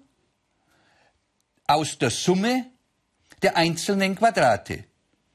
aus 1.67 1.97
der 1.97 2.09
Summe 2.09 2.71
der 3.41 3.55
einzelnen 3.57 4.15
Quadrate 4.15 4.85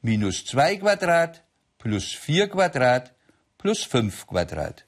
minus 0.03 0.45
2 0.47 0.77
Quadrat 0.77 1.45
plus 1.79 2.13
4 2.15 2.49
Quadrat 2.49 3.15
plus 3.57 3.85
5 3.85 4.27
Quadrat. 4.27 4.85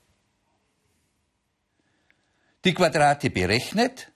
Die 2.64 2.74
Quadrate 2.74 3.30
berechnet, 3.30 4.12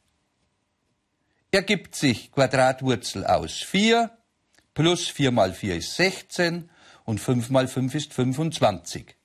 ergibt 1.51 1.95
sich 1.95 2.31
Quadratwurzel 2.33 3.27
aus 3.27 3.63
4 3.63 4.11
plus 4.75 5.09
4 5.09 5.31
mal 5.31 5.53
4 5.53 5.77
ist 5.77 5.95
16 5.97 6.69
und 7.05 7.21
5 7.21 7.51
mal 7.51 7.69
5 7.69 7.95
ist 7.95 8.13
25. 8.13 9.17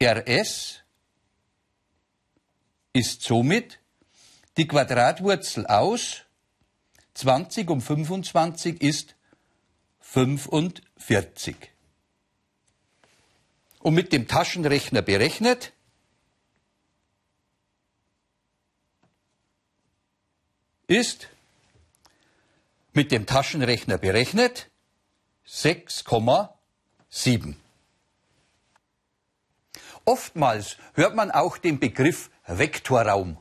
Rs 0.00 0.84
ist 2.92 3.22
somit 3.22 3.80
die 4.58 4.66
Quadratwurzel 4.66 5.66
aus 5.66 6.24
20 7.14 7.70
um 7.70 7.80
25 7.80 8.82
ist 8.82 9.14
45. 10.00 11.56
Und 13.78 13.94
mit 13.94 14.12
dem 14.12 14.26
Taschenrechner 14.26 15.02
berechnet, 15.02 15.72
ist 20.88 21.28
mit 22.92 23.12
dem 23.12 23.26
Taschenrechner 23.26 23.98
berechnet 23.98 24.68
6,7. 25.46 27.54
Oftmals 30.04 30.78
hört 30.94 31.14
man 31.14 31.30
auch 31.30 31.58
den 31.58 31.78
Begriff 31.78 32.30
Vektorraum. 32.46 33.38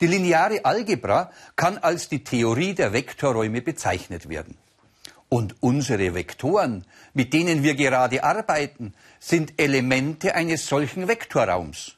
Die 0.00 0.06
lineare 0.06 0.64
Algebra 0.64 1.30
kann 1.56 1.76
als 1.78 2.08
die 2.08 2.24
Theorie 2.24 2.74
der 2.74 2.92
Vektorräume 2.92 3.60
bezeichnet 3.60 4.28
werden. 4.28 4.56
Und 5.28 5.56
unsere 5.60 6.14
Vektoren, 6.14 6.84
mit 7.12 7.32
denen 7.34 7.62
wir 7.62 7.74
gerade 7.74 8.24
arbeiten, 8.24 8.94
sind 9.20 9.60
Elemente 9.60 10.34
eines 10.34 10.66
solchen 10.66 11.06
Vektorraums. 11.06 11.96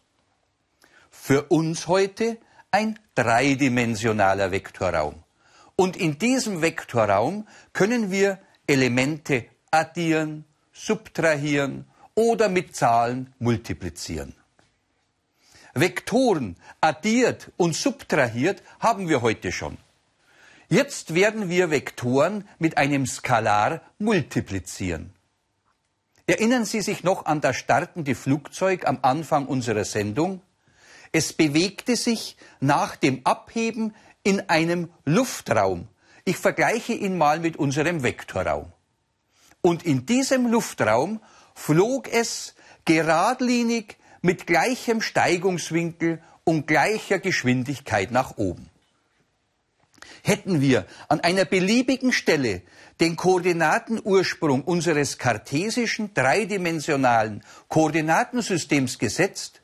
Für 1.10 1.44
uns 1.44 1.86
heute 1.86 2.38
ein 2.72 2.98
dreidimensionaler 3.14 4.50
Vektorraum. 4.50 5.22
Und 5.76 5.96
in 5.96 6.18
diesem 6.18 6.60
Vektorraum 6.60 7.46
können 7.72 8.10
wir 8.10 8.38
Elemente 8.66 9.46
addieren, 9.70 10.44
subtrahieren 10.72 11.86
oder 12.14 12.48
mit 12.48 12.74
Zahlen 12.76 13.32
multiplizieren. 13.38 14.34
Vektoren 15.74 16.56
addiert 16.80 17.50
und 17.56 17.74
subtrahiert 17.74 18.62
haben 18.78 19.08
wir 19.08 19.22
heute 19.22 19.52
schon. 19.52 19.78
Jetzt 20.68 21.14
werden 21.14 21.48
wir 21.48 21.70
Vektoren 21.70 22.48
mit 22.58 22.76
einem 22.78 23.06
Skalar 23.06 23.80
multiplizieren. 23.98 25.12
Erinnern 26.26 26.64
Sie 26.64 26.82
sich 26.82 27.04
noch 27.04 27.26
an 27.26 27.40
das 27.40 27.56
startende 27.56 28.14
Flugzeug 28.14 28.86
am 28.86 28.98
Anfang 29.02 29.46
unserer 29.46 29.84
Sendung? 29.84 30.40
Es 31.10 31.32
bewegte 31.32 31.96
sich 31.96 32.36
nach 32.60 32.96
dem 32.96 33.20
Abheben 33.24 33.94
in 34.22 34.48
einem 34.48 34.90
Luftraum. 35.04 35.88
Ich 36.24 36.36
vergleiche 36.36 36.92
ihn 36.92 37.18
mal 37.18 37.40
mit 37.40 37.56
unserem 37.56 38.02
Vektorraum. 38.02 38.72
Und 39.60 39.84
in 39.84 40.06
diesem 40.06 40.46
Luftraum 40.46 41.20
flog 41.54 42.08
es 42.12 42.54
geradlinig 42.84 43.96
mit 44.22 44.46
gleichem 44.46 45.02
Steigungswinkel 45.02 46.22
und 46.44 46.66
gleicher 46.66 47.18
Geschwindigkeit 47.18 48.10
nach 48.10 48.36
oben. 48.38 48.70
Hätten 50.22 50.60
wir 50.60 50.86
an 51.08 51.20
einer 51.20 51.44
beliebigen 51.44 52.12
Stelle 52.12 52.62
den 53.00 53.16
Koordinatenursprung 53.16 54.62
unseres 54.62 55.18
kartesischen 55.18 56.14
dreidimensionalen 56.14 57.42
Koordinatensystems 57.68 58.98
gesetzt, 58.98 59.60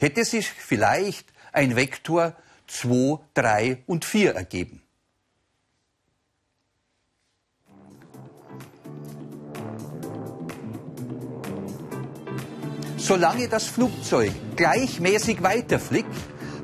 hätte 0.00 0.24
sich 0.24 0.50
vielleicht 0.50 1.32
ein 1.52 1.76
Vektor 1.76 2.34
2, 2.66 3.20
3 3.34 3.82
und 3.86 4.04
4 4.04 4.34
ergeben. 4.34 4.83
Solange 13.04 13.48
das 13.50 13.66
Flugzeug 13.66 14.32
gleichmäßig 14.56 15.42
weiterfliegt, 15.42 16.08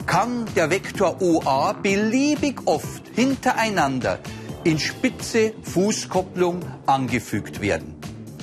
kann 0.06 0.46
der 0.56 0.70
Vektor 0.70 1.20
OA 1.20 1.74
beliebig 1.74 2.62
oft 2.64 3.06
hintereinander 3.14 4.18
in 4.64 4.78
spitze 4.78 5.52
Fußkopplung 5.62 6.62
angefügt 6.86 7.60
werden. 7.60 7.94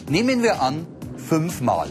Nehmen 0.08 0.44
wir 0.44 0.62
an, 0.62 0.86
fünfmal. 1.18 1.89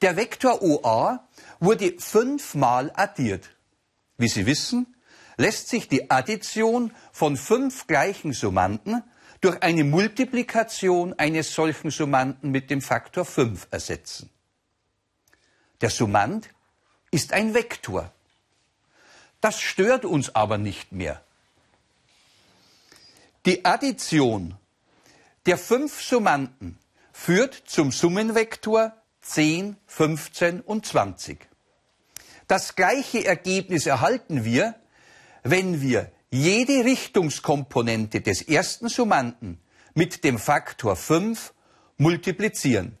Der 0.00 0.16
Vektor 0.16 0.62
OA 0.62 1.28
wurde 1.58 1.94
fünfmal 1.98 2.92
addiert. 2.94 3.50
Wie 4.18 4.28
Sie 4.28 4.46
wissen, 4.46 4.94
lässt 5.36 5.68
sich 5.68 5.88
die 5.88 6.12
Addition 6.12 6.92
von 7.10 7.36
fünf 7.36 7.88
gleichen 7.88 8.32
Summanden 8.32 9.02
durch 9.44 9.62
eine 9.62 9.84
Multiplikation 9.84 11.12
eines 11.18 11.54
solchen 11.54 11.90
Summanden 11.90 12.50
mit 12.50 12.70
dem 12.70 12.80
Faktor 12.80 13.26
5 13.26 13.68
ersetzen. 13.70 14.30
Der 15.82 15.90
Summand 15.90 16.48
ist 17.10 17.34
ein 17.34 17.52
Vektor. 17.52 18.10
Das 19.42 19.60
stört 19.60 20.06
uns 20.06 20.34
aber 20.34 20.56
nicht 20.56 20.92
mehr. 20.92 21.22
Die 23.44 23.66
Addition 23.66 24.56
der 25.44 25.58
fünf 25.58 26.00
Summanden 26.00 26.78
führt 27.12 27.52
zum 27.66 27.92
Summenvektor 27.92 28.94
10, 29.20 29.76
15 29.86 30.62
und 30.62 30.86
20. 30.86 31.46
Das 32.48 32.76
gleiche 32.76 33.26
Ergebnis 33.26 33.84
erhalten 33.84 34.46
wir, 34.46 34.74
wenn 35.42 35.82
wir 35.82 36.10
jede 36.34 36.84
Richtungskomponente 36.84 38.20
des 38.20 38.42
ersten 38.42 38.88
Summanden 38.88 39.60
mit 39.94 40.24
dem 40.24 40.40
Faktor 40.40 40.96
5 40.96 41.54
multiplizieren. 41.96 42.98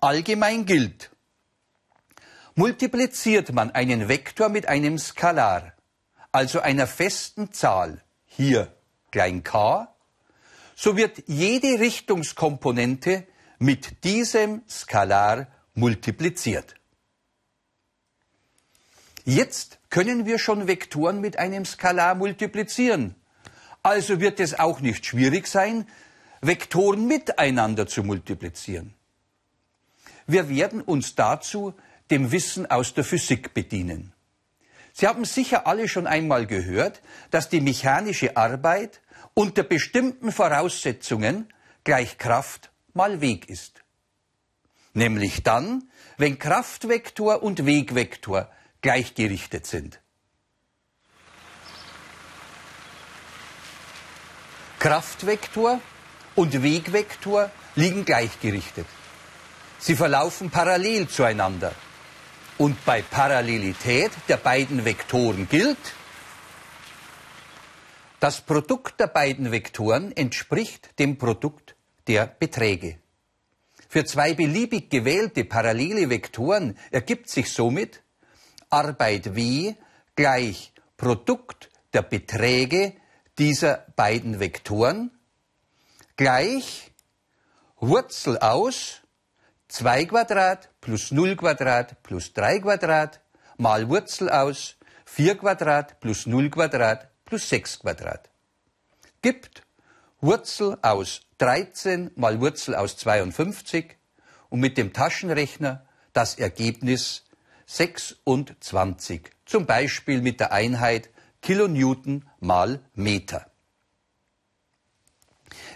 Allgemein 0.00 0.64
gilt, 0.64 1.10
multipliziert 2.54 3.52
man 3.52 3.70
einen 3.70 4.08
Vektor 4.08 4.48
mit 4.48 4.66
einem 4.66 4.98
Skalar, 4.98 5.74
also 6.32 6.60
einer 6.60 6.86
festen 6.86 7.52
Zahl, 7.52 8.02
hier 8.24 8.74
klein 9.10 9.42
k, 9.42 9.94
so 10.74 10.96
wird 10.96 11.24
jede 11.26 11.80
Richtungskomponente 11.80 13.26
mit 13.58 14.04
diesem 14.04 14.62
Skalar 14.70 15.48
multipliziert. 15.74 16.76
Jetzt 19.26 19.78
können 19.94 20.26
wir 20.26 20.40
schon 20.40 20.66
Vektoren 20.66 21.20
mit 21.20 21.38
einem 21.38 21.64
Skalar 21.64 22.16
multiplizieren. 22.16 23.14
Also 23.84 24.18
wird 24.18 24.40
es 24.40 24.58
auch 24.58 24.80
nicht 24.80 25.06
schwierig 25.06 25.46
sein, 25.46 25.86
Vektoren 26.40 27.06
miteinander 27.06 27.86
zu 27.86 28.02
multiplizieren. 28.02 28.92
Wir 30.26 30.48
werden 30.48 30.80
uns 30.80 31.14
dazu 31.14 31.74
dem 32.10 32.32
Wissen 32.32 32.68
aus 32.68 32.94
der 32.94 33.04
Physik 33.04 33.54
bedienen. 33.54 34.12
Sie 34.92 35.06
haben 35.06 35.24
sicher 35.24 35.68
alle 35.68 35.86
schon 35.86 36.08
einmal 36.08 36.48
gehört, 36.48 37.00
dass 37.30 37.48
die 37.48 37.60
mechanische 37.60 38.36
Arbeit 38.36 39.00
unter 39.32 39.62
bestimmten 39.62 40.32
Voraussetzungen 40.32 41.46
gleich 41.84 42.18
Kraft 42.18 42.72
mal 42.94 43.20
Weg 43.20 43.48
ist. 43.48 43.84
Nämlich 44.92 45.44
dann, 45.44 45.84
wenn 46.16 46.40
Kraftvektor 46.40 47.44
und 47.44 47.64
Wegvektor 47.64 48.50
gleichgerichtet 48.84 49.66
sind. 49.66 49.98
Kraftvektor 54.78 55.80
und 56.34 56.62
Wegvektor 56.62 57.50
liegen 57.76 58.04
gleichgerichtet. 58.04 58.86
Sie 59.78 59.96
verlaufen 59.96 60.50
parallel 60.50 61.08
zueinander. 61.08 61.72
Und 62.58 62.84
bei 62.84 63.00
Parallelität 63.00 64.12
der 64.28 64.36
beiden 64.36 64.84
Vektoren 64.84 65.48
gilt, 65.48 65.94
das 68.20 68.42
Produkt 68.42 69.00
der 69.00 69.06
beiden 69.06 69.50
Vektoren 69.50 70.14
entspricht 70.14 70.98
dem 70.98 71.16
Produkt 71.16 71.74
der 72.06 72.26
Beträge. 72.26 72.98
Für 73.88 74.04
zwei 74.04 74.34
beliebig 74.34 74.90
gewählte 74.90 75.44
parallele 75.46 76.10
Vektoren 76.10 76.76
ergibt 76.90 77.30
sich 77.30 77.50
somit, 77.50 78.03
Arbeit 78.74 79.36
W 79.36 79.74
gleich 80.16 80.72
Produkt 80.96 81.70
der 81.92 82.02
Beträge 82.02 82.92
dieser 83.38 83.86
beiden 83.94 84.40
Vektoren 84.40 85.12
gleich 86.16 86.90
Wurzel 87.76 88.36
aus 88.38 89.02
2 89.68 90.06
Quadrat 90.06 90.70
plus 90.80 91.12
0 91.12 91.36
Quadrat 91.36 92.02
plus 92.02 92.32
3 92.32 92.58
Quadrat 92.58 93.20
mal 93.58 93.88
Wurzel 93.88 94.28
aus 94.28 94.74
4 95.04 95.38
Quadrat 95.38 96.00
plus 96.00 96.26
0 96.26 96.50
Quadrat 96.50 97.10
plus 97.24 97.48
6 97.48 97.78
Quadrat. 97.78 98.28
Gibt 99.22 99.62
Wurzel 100.20 100.78
aus 100.82 101.20
13 101.38 102.10
mal 102.16 102.40
Wurzel 102.40 102.74
aus 102.74 102.96
52 102.96 103.96
und 104.48 104.58
mit 104.58 104.76
dem 104.78 104.92
Taschenrechner 104.92 105.86
das 106.12 106.40
Ergebnis 106.40 107.23
26, 107.66 109.30
zum 109.46 109.66
Beispiel 109.66 110.20
mit 110.20 110.40
der 110.40 110.52
Einheit 110.52 111.10
Kilonewton 111.42 112.24
mal 112.40 112.80
Meter. 112.94 113.50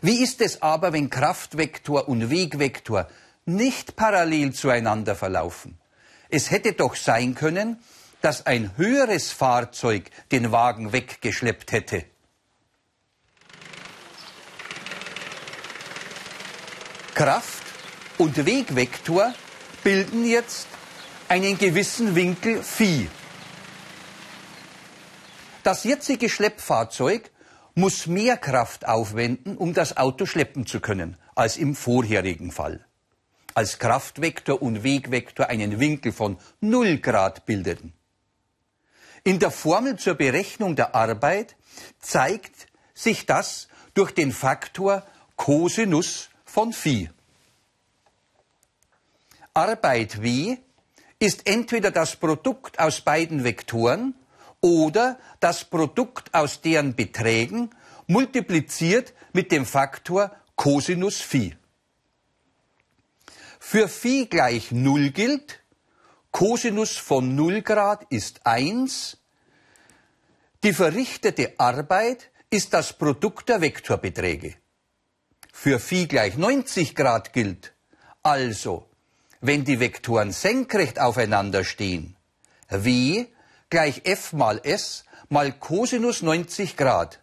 Wie 0.01 0.23
ist 0.23 0.41
es 0.41 0.63
aber, 0.63 0.93
wenn 0.93 1.11
Kraftvektor 1.11 2.09
und 2.09 2.31
Wegvektor 2.31 3.09
nicht 3.45 3.97
parallel 3.97 4.53
zueinander 4.53 5.15
verlaufen? 5.15 5.79
Es 6.29 6.51
hätte 6.51 6.73
doch 6.73 6.95
sein 6.95 7.35
können, 7.35 7.79
dass 8.21 8.47
ein 8.47 8.77
höheres 8.77 9.31
Fahrzeug 9.31 10.11
den 10.31 10.53
Wagen 10.53 10.93
weggeschleppt 10.93 11.73
hätte. 11.73 12.05
Kraft 17.15 17.65
und 18.19 18.47
Wegvektor 18.47 19.35
bilden 19.83 20.25
jetzt 20.25 20.69
einen 21.29 21.59
gewissen 21.59 22.15
Winkel 22.15 22.63
Phi. 22.63 23.09
Das 25.63 25.85
jetzige 25.85 26.31
Schleppfahrzeug 26.31 27.31
muss 27.75 28.07
mehr 28.07 28.39
Kraft 28.39 28.89
aufwenden, 28.89 29.57
um 29.57 29.75
das 29.75 29.97
Auto 29.97 30.25
schleppen 30.25 30.67
zu 30.67 30.81
können, 30.81 31.17
als 31.35 31.57
im 31.59 31.75
vorherigen 31.75 32.51
Fall. 32.51 32.85
Als 33.55 33.79
Kraftvektor 33.79 34.63
und 34.63 34.83
Wegvektor 34.83 35.49
einen 35.49 35.79
Winkel 35.79 36.13
von 36.13 36.39
0 36.61 36.99
Grad 36.99 37.45
bildeten. 37.45 37.93
In 39.25 39.39
der 39.39 39.51
Formel 39.51 39.97
zur 39.97 40.15
Berechnung 40.15 40.77
der 40.77 40.95
Arbeit 40.95 41.57
zeigt 42.01 42.69
sich 42.95 43.27
das 43.27 43.69
durch 43.95 44.13
den 44.13 44.33
Faktor 44.33 45.05
Cosinus 45.37 46.31
von 46.45 46.73
Phi. 46.73 47.11
Arbeit 49.53 50.23
W 50.23 50.57
ist 51.19 51.47
entweder 51.47 51.91
das 51.91 52.17
Produkt 52.17 52.79
aus 52.79 53.01
beiden 53.01 53.45
Vektoren 53.45 54.15
oder 54.61 55.19
das 55.41 55.65
Produkt 55.65 56.35
aus 56.35 56.61
deren 56.61 56.95
Beträgen 56.95 57.71
multipliziert 58.07 59.15
mit 59.33 59.53
dem 59.53 59.67
Faktor 59.67 60.35
Cosinus 60.57 61.21
Phi. 61.21 61.57
Für 63.59 63.89
Phi 63.89 64.27
gleich 64.27 64.73
0 64.73 65.11
gilt, 65.11 65.61
Cosinus 66.31 66.97
von 66.97 67.35
0 67.35 67.63
Grad 67.63 68.07
ist 68.11 68.47
1, 68.47 69.19
die 70.65 70.73
verrichtete 70.73 71.55
Arbeit 71.59 72.31
ist 72.51 72.73
das 72.73 72.93
Produkt 72.93 73.49
der 73.49 73.61
Vektorbeträge. 73.61 74.55
Für 75.53 75.79
Phi 75.79 76.07
gleich 76.07 76.37
90 76.37 76.95
Grad 76.95 77.33
gilt, 77.33 77.75
also 78.23 78.88
wenn 79.41 79.65
die 79.65 79.81
Vektoren 79.81 80.33
senkrecht 80.33 81.01
aufeinander 81.01 81.65
stehen, 81.65 82.17
w 82.69 83.27
gleich 83.71 84.03
f 84.05 84.33
mal 84.33 84.61
s 84.63 85.05
mal 85.29 85.53
Cosinus 85.53 86.23
90 86.23 86.77
Grad. 86.77 87.21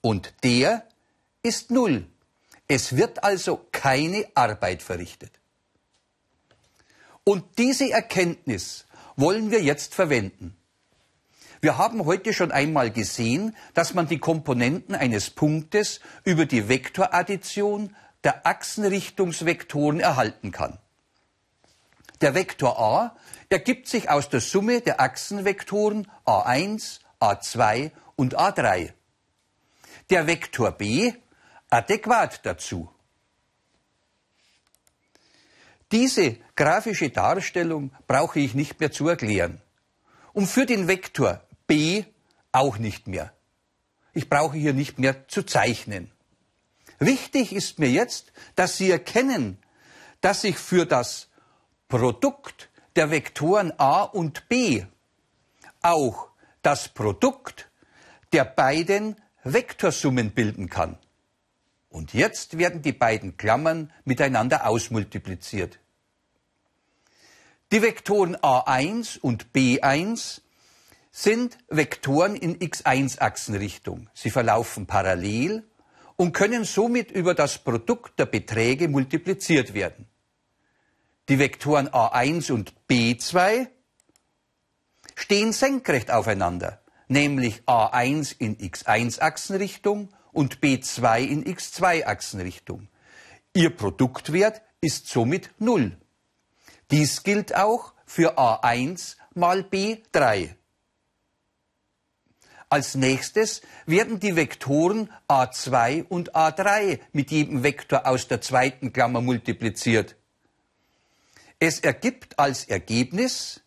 Und 0.00 0.34
der 0.42 0.86
ist 1.42 1.70
null. 1.70 2.06
Es 2.68 2.96
wird 2.96 3.22
also 3.24 3.66
keine 3.72 4.26
Arbeit 4.34 4.82
verrichtet. 4.82 5.32
Und 7.22 7.44
diese 7.58 7.90
Erkenntnis 7.90 8.86
wollen 9.16 9.50
wir 9.50 9.62
jetzt 9.62 9.94
verwenden. 9.94 10.56
Wir 11.60 11.78
haben 11.78 12.04
heute 12.04 12.34
schon 12.34 12.52
einmal 12.52 12.90
gesehen, 12.90 13.56
dass 13.72 13.94
man 13.94 14.06
die 14.06 14.18
Komponenten 14.18 14.94
eines 14.94 15.30
Punktes 15.30 16.00
über 16.24 16.44
die 16.44 16.68
Vektoraddition 16.68 17.96
der 18.22 18.46
Achsenrichtungsvektoren 18.46 20.00
erhalten 20.00 20.52
kann. 20.52 20.78
Der 22.24 22.34
Vektor 22.34 22.78
a 22.78 23.14
ergibt 23.50 23.86
sich 23.86 24.08
aus 24.08 24.30
der 24.30 24.40
Summe 24.40 24.80
der 24.80 24.98
Achsenvektoren 24.98 26.10
a1, 26.24 27.00
a2 27.20 27.90
und 28.16 28.38
a3. 28.38 28.94
Der 30.08 30.26
Vektor 30.26 30.72
b 30.72 31.12
adäquat 31.68 32.40
dazu. 32.46 32.88
Diese 35.92 36.38
grafische 36.56 37.10
Darstellung 37.10 37.92
brauche 38.06 38.40
ich 38.40 38.54
nicht 38.54 38.80
mehr 38.80 38.90
zu 38.90 39.06
erklären. 39.06 39.60
Und 40.32 40.46
für 40.46 40.64
den 40.64 40.88
Vektor 40.88 41.46
b 41.66 42.04
auch 42.52 42.78
nicht 42.78 43.06
mehr. 43.06 43.34
Ich 44.14 44.30
brauche 44.30 44.56
hier 44.56 44.72
nicht 44.72 44.98
mehr 44.98 45.28
zu 45.28 45.42
zeichnen. 45.42 46.10
Wichtig 46.98 47.52
ist 47.52 47.78
mir 47.78 47.90
jetzt, 47.90 48.32
dass 48.56 48.78
Sie 48.78 48.90
erkennen, 48.90 49.58
dass 50.22 50.42
ich 50.42 50.56
für 50.56 50.86
das 50.86 51.28
Produkt 51.96 52.70
der 52.96 53.12
Vektoren 53.12 53.72
a 53.78 54.02
und 54.02 54.48
b 54.48 54.84
auch 55.80 56.26
das 56.60 56.88
Produkt 56.88 57.70
der 58.32 58.44
beiden 58.44 59.14
Vektorsummen 59.44 60.32
bilden 60.32 60.68
kann. 60.68 60.98
Und 61.90 62.12
jetzt 62.12 62.58
werden 62.58 62.82
die 62.82 62.92
beiden 62.92 63.36
Klammern 63.36 63.92
miteinander 64.04 64.66
ausmultipliziert. 64.66 65.78
Die 67.70 67.80
Vektoren 67.80 68.34
a1 68.38 69.20
und 69.20 69.52
b1 69.54 70.40
sind 71.12 71.58
Vektoren 71.68 72.34
in 72.34 72.58
x1-Achsenrichtung. 72.58 74.08
Sie 74.14 74.30
verlaufen 74.30 74.86
parallel 74.86 75.62
und 76.16 76.32
können 76.32 76.64
somit 76.64 77.12
über 77.12 77.34
das 77.34 77.58
Produkt 77.58 78.18
der 78.18 78.26
Beträge 78.26 78.88
multipliziert 78.88 79.74
werden. 79.74 80.08
Die 81.30 81.38
Vektoren 81.38 81.88
a1 81.88 82.52
und 82.52 82.74
b2 82.90 83.68
stehen 85.14 85.52
senkrecht 85.54 86.10
aufeinander, 86.10 86.82
nämlich 87.08 87.62
a1 87.62 88.34
in 88.38 88.58
x1-Achsenrichtung 88.58 90.10
und 90.32 90.60
b2 90.60 91.20
in 91.20 91.44
x2-Achsenrichtung. 91.44 92.88
Ihr 93.54 93.74
Produktwert 93.74 94.60
ist 94.82 95.08
somit 95.08 95.50
0. 95.58 95.96
Dies 96.90 97.22
gilt 97.22 97.54
auch 97.54 97.94
für 98.04 98.36
a1 98.38 99.16
mal 99.32 99.60
b3. 99.60 100.54
Als 102.68 102.96
nächstes 102.96 103.62
werden 103.86 104.20
die 104.20 104.36
Vektoren 104.36 105.10
a2 105.28 106.04
und 106.06 106.34
a3 106.34 106.98
mit 107.12 107.30
jedem 107.30 107.62
Vektor 107.62 108.06
aus 108.06 108.28
der 108.28 108.42
zweiten 108.42 108.92
Klammer 108.92 109.22
multipliziert. 109.22 110.16
Es 111.66 111.80
ergibt 111.80 112.38
als 112.38 112.66
Ergebnis 112.66 113.62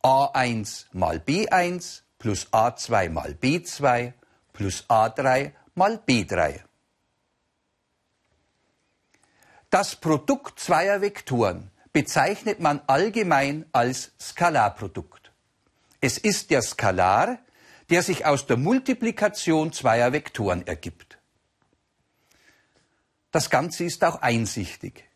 a1 0.00 0.84
mal 0.92 1.16
b1 1.18 2.02
plus 2.18 2.46
a2 2.52 3.10
mal 3.10 3.32
b2 3.32 4.12
plus 4.52 4.84
a3 4.88 5.50
mal 5.74 5.96
b3. 6.06 6.60
Das 9.70 9.96
Produkt 9.96 10.60
zweier 10.60 11.00
Vektoren 11.00 11.72
bezeichnet 11.92 12.60
man 12.60 12.80
allgemein 12.86 13.66
als 13.72 14.12
Skalarprodukt. 14.20 15.32
Es 16.00 16.18
ist 16.18 16.50
der 16.50 16.62
Skalar, 16.62 17.40
der 17.90 18.04
sich 18.04 18.24
aus 18.24 18.46
der 18.46 18.56
Multiplikation 18.56 19.72
zweier 19.72 20.12
Vektoren 20.12 20.64
ergibt. 20.64 21.18
Das 23.32 23.50
Ganze 23.50 23.82
ist 23.82 24.04
auch 24.04 24.22
einsichtig. 24.22 25.06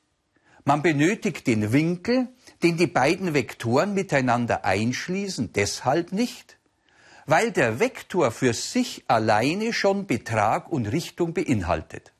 Man 0.64 0.83
benötigt 0.83 1.46
den 1.46 1.73
Winkel, 1.73 2.29
den 2.62 2.77
die 2.77 2.87
beiden 2.87 3.35
Vektoren 3.35 3.94
miteinander 3.94 4.64
einschließen, 4.64 5.53
deshalb 5.53 6.12
nicht, 6.12 6.59
weil 7.27 7.53
der 7.53 7.81
Vektor 7.81 8.31
für 8.31 8.53
sich 8.53 9.05
alleine 9.09 9.73
schon 9.73 10.07
Betrag 10.07 10.70
und 10.70 10.87
Richtung 10.87 11.33
beinhaltet. 11.33 12.12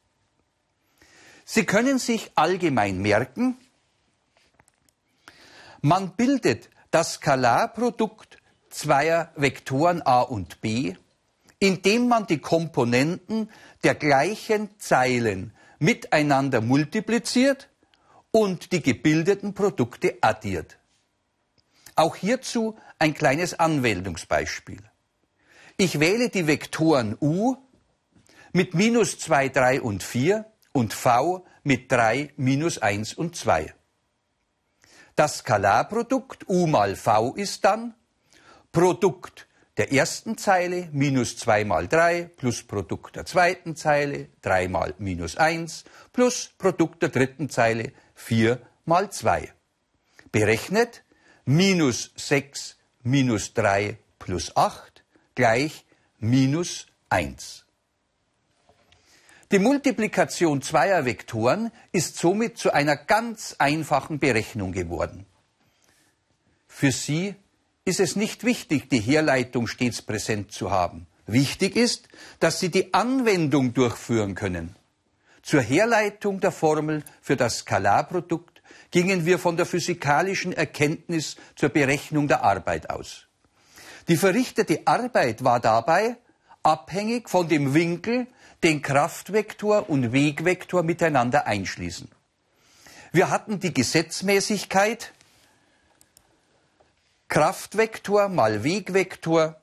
Sie 1.45 1.65
können 1.65 1.99
sich 1.99 2.31
allgemein 2.37 2.99
merken, 3.03 3.57
man 5.83 6.15
bildet 6.15 6.69
das 6.91 7.15
Skalarprodukt 7.15 8.39
zweier 8.69 9.33
Vektoren 9.35 10.03
a 10.03 10.21
und 10.21 10.61
b, 10.61 10.95
indem 11.59 12.07
man 12.07 12.27
die 12.27 12.39
Komponenten 12.39 13.51
der 13.83 13.95
gleichen 13.95 14.69
Zeilen 14.79 15.55
miteinander 15.79 16.61
multipliziert 16.61 17.70
und 18.31 18.73
die 18.73 18.83
gebildeten 18.83 19.55
Produkte 19.55 20.19
addiert. 20.21 20.79
Auch 21.97 22.17
hierzu 22.17 22.77
ein 22.99 23.15
kleines 23.15 23.59
Anwendungsbeispiel. 23.59 24.83
Ich 25.77 25.99
wähle 25.99 26.29
die 26.29 26.47
Vektoren 26.47 27.17
u 27.21 27.57
mit 28.53 28.75
minus 28.75 29.19
2, 29.19 29.49
3 29.49 29.81
und 29.83 30.03
4 30.03 30.45
und 30.73 30.93
v 30.93 31.45
mit 31.63 31.91
3, 31.91 32.33
minus 32.37 32.79
1 32.79 33.15
und 33.15 33.37
2. 33.37 33.75
Das 35.17 35.39
Skalarprodukt 35.39 36.49
u 36.49 36.67
mal 36.67 36.97
v 36.97 37.35
ist 37.35 37.65
dann 37.65 37.95
Produkt 38.73 39.49
der 39.77 39.93
ersten 39.93 40.37
Zeile 40.37 40.89
minus 40.93 41.37
2 41.39 41.65
mal 41.65 41.89
3 41.89 42.31
plus 42.37 42.63
Produkt 42.63 43.17
der 43.17 43.25
zweiten 43.25 43.77
Zeile 43.77 44.29
3 44.43 44.69
mal 44.69 44.95
minus 44.99 45.37
1 45.37 45.85
plus 46.13 46.51
Produkt 46.59 47.03
der 47.03 47.09
dritten 47.09 47.49
Zeile 47.49 47.93
4 48.21 48.61
mal 48.85 49.11
2. 49.11 49.53
Berechnet 50.31 51.03
minus 51.47 52.13
6 52.17 52.77
minus 53.03 53.55
3 53.55 53.99
plus 54.19 54.57
8 54.57 55.03
gleich 55.35 55.85
minus 56.19 56.87
1. 57.09 57.65
Die 59.51 59.59
Multiplikation 59.59 60.63
zweier 60.63 61.05
Vektoren 61.07 61.73
ist 61.91 62.19
somit 62.19 62.57
zu 62.57 62.73
einer 62.73 62.95
ganz 62.95 63.57
einfachen 63.59 64.21
Berechnung 64.21 64.73
geworden. 64.73 65.27
Für 66.69 66.93
Sie 66.93 67.35
ist 67.85 67.99
es 67.99 68.15
nicht 68.15 68.45
wichtig, 68.45 68.89
die 68.91 69.01
Herleitung 69.01 69.67
stets 69.67 70.03
präsent 70.03 70.53
zu 70.53 70.71
haben. 70.71 71.07
Wichtig 71.27 71.75
ist, 71.75 72.09
dass 72.39 72.61
Sie 72.61 72.71
die 72.71 72.95
Anwendung 72.95 73.73
durchführen 73.75 74.35
können. 74.35 74.77
Zur 75.43 75.63
Herleitung 75.63 76.41
der 76.41 76.53
Formel 76.53 77.03
für 77.23 77.37
das 77.37 77.59
Skalarprodukt 77.59 78.63
gingen 78.91 79.25
wir 79.25 79.39
von 79.39 79.57
der 79.57 79.67
physikalischen 79.67 80.53
Erkenntnis 80.53 81.37
zur 81.57 81.71
Berechnung 81.71 82.29
der 82.29 82.43
Arbeit 82.45 82.91
aus. 82.91 83.27
Die 84.09 84.17
verrichtete 84.17 84.81
Arbeit 84.87 85.45
war 85.45 85.61
dabei 85.61 86.17
abhängig 86.63 87.29
von 87.29 87.49
dem 87.49 87.75
Winkel, 87.75 88.27
den 88.63 88.83
Kraftvektor 88.83 89.89
und 89.89 90.13
Wegvektor 90.13 90.83
miteinander 90.83 91.47
einschließen. 91.47 92.11
Wir 93.13 93.31
hatten 93.31 93.59
die 93.59 93.73
Gesetzmäßigkeit, 93.73 95.13
Kraftvektor 97.29 98.29
mal 98.29 98.65
Wegvektor 98.65 99.61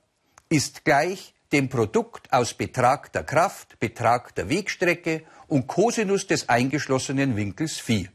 ist 0.48 0.84
gleich 0.84 1.34
dem 1.52 1.68
Produkt 1.68 2.32
aus 2.32 2.54
Betrag 2.54 3.12
der 3.12 3.24
Kraft, 3.24 3.78
Betrag 3.78 4.34
der 4.34 4.48
Wegstrecke 4.48 5.24
und 5.48 5.66
Kosinus 5.66 6.26
des 6.26 6.48
eingeschlossenen 6.48 7.36
Winkels 7.36 7.78
Phi. 7.78 8.08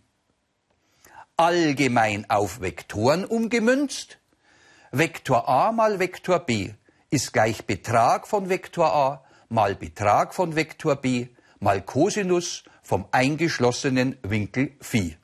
Allgemein 1.36 2.30
auf 2.30 2.62
Vektoren 2.62 3.26
umgemünzt, 3.26 4.20
Vektor 4.92 5.50
a 5.50 5.72
mal 5.72 6.00
Vektor 6.00 6.40
b 6.40 6.70
ist 7.10 7.34
gleich 7.34 7.66
Betrag 7.66 8.28
von 8.28 8.50
Vektor 8.50 8.94
a 8.94 9.24
mal 9.50 9.76
Betrag 9.76 10.36
von 10.36 10.56
Vektor 10.56 10.96
b 10.96 11.30
mal 11.60 11.82
Kosinus 11.82 12.64
vom 12.84 13.06
eingeschlossenen 13.12 14.18
Winkel 14.22 14.72
Phi. 14.80 15.18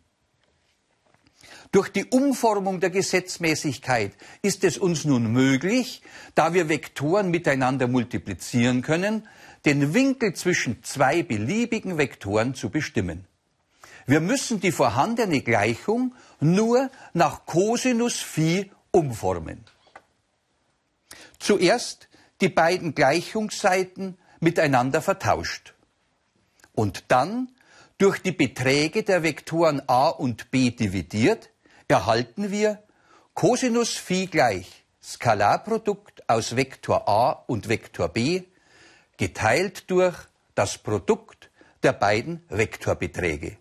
Durch 1.72 1.90
die 1.90 2.06
Umformung 2.06 2.80
der 2.80 2.90
Gesetzmäßigkeit 2.90 4.14
ist 4.42 4.64
es 4.64 4.80
uns 4.80 5.06
nun 5.06 5.32
möglich, 5.32 6.02
da 6.34 6.56
wir 6.56 6.68
Vektoren 6.68 7.30
miteinander 7.30 7.88
multiplizieren 7.88 8.82
können, 8.82 9.28
den 9.66 9.94
Winkel 9.94 10.34
zwischen 10.34 10.84
zwei 10.84 11.24
beliebigen 11.24 11.98
Vektoren 11.98 12.56
zu 12.56 12.70
bestimmen. 12.70 13.26
Wir 14.06 14.22
müssen 14.22 14.60
die 14.60 14.72
vorhandene 14.72 15.42
Gleichung 15.42 16.16
nur 16.40 16.90
nach 17.14 17.46
Cosinus 17.46 18.16
Phi 18.16 18.72
umformen. 18.92 19.64
Zuerst 21.38 22.08
die 22.42 22.50
beiden 22.50 22.96
Gleichungsseiten 22.96 24.18
miteinander 24.40 25.02
vertauscht 25.02 25.74
und 26.74 27.06
dann 27.10 27.50
durch 27.98 28.22
die 28.22 28.32
Beträge 28.32 29.04
der 29.04 29.24
Vektoren 29.24 29.82
a 29.88 30.08
und 30.08 30.52
b 30.52 30.72
dividiert, 30.72 31.50
erhalten 31.90 32.50
wir 32.50 32.82
Cosinus 33.34 33.92
Phi 33.92 34.28
gleich 34.28 34.86
Skalarprodukt 35.04 36.30
aus 36.30 36.56
Vektor 36.56 37.08
a 37.10 37.32
und 37.48 37.68
Vektor 37.68 38.10
b 38.10 38.44
geteilt 39.20 39.92
durch 39.92 40.16
das 40.56 40.78
Produkt 40.78 41.52
der 41.84 41.92
beiden 41.92 42.42
Vektorbeträge. 42.48 43.58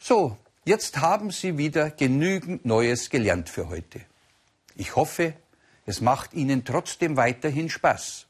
So, 0.00 0.36
jetzt 0.64 1.00
haben 1.00 1.30
Sie 1.30 1.56
wieder 1.56 1.90
genügend 1.90 2.64
Neues 2.64 3.10
gelernt 3.10 3.48
für 3.48 3.68
heute. 3.68 4.00
Ich 4.74 4.96
hoffe, 4.96 5.34
es 5.86 6.00
macht 6.00 6.34
Ihnen 6.34 6.64
trotzdem 6.64 7.16
weiterhin 7.16 7.70
Spaß. 7.70 8.26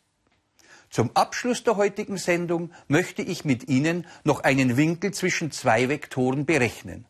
Zum 0.91 1.11
Abschluss 1.17 1.65
der 1.65 1.77
heutigen 1.77 2.19
Sendung 2.19 2.71
möchte 2.87 3.23
ich 3.23 3.47
mit 3.47 3.67
Ihnen 3.67 4.07
noch 4.25 4.45
einen 4.45 4.77
Winkel 4.77 5.15
zwischen 5.15 5.51
zwei 5.51 5.89
Vektoren 5.89 6.45
berechnen. 6.45 7.07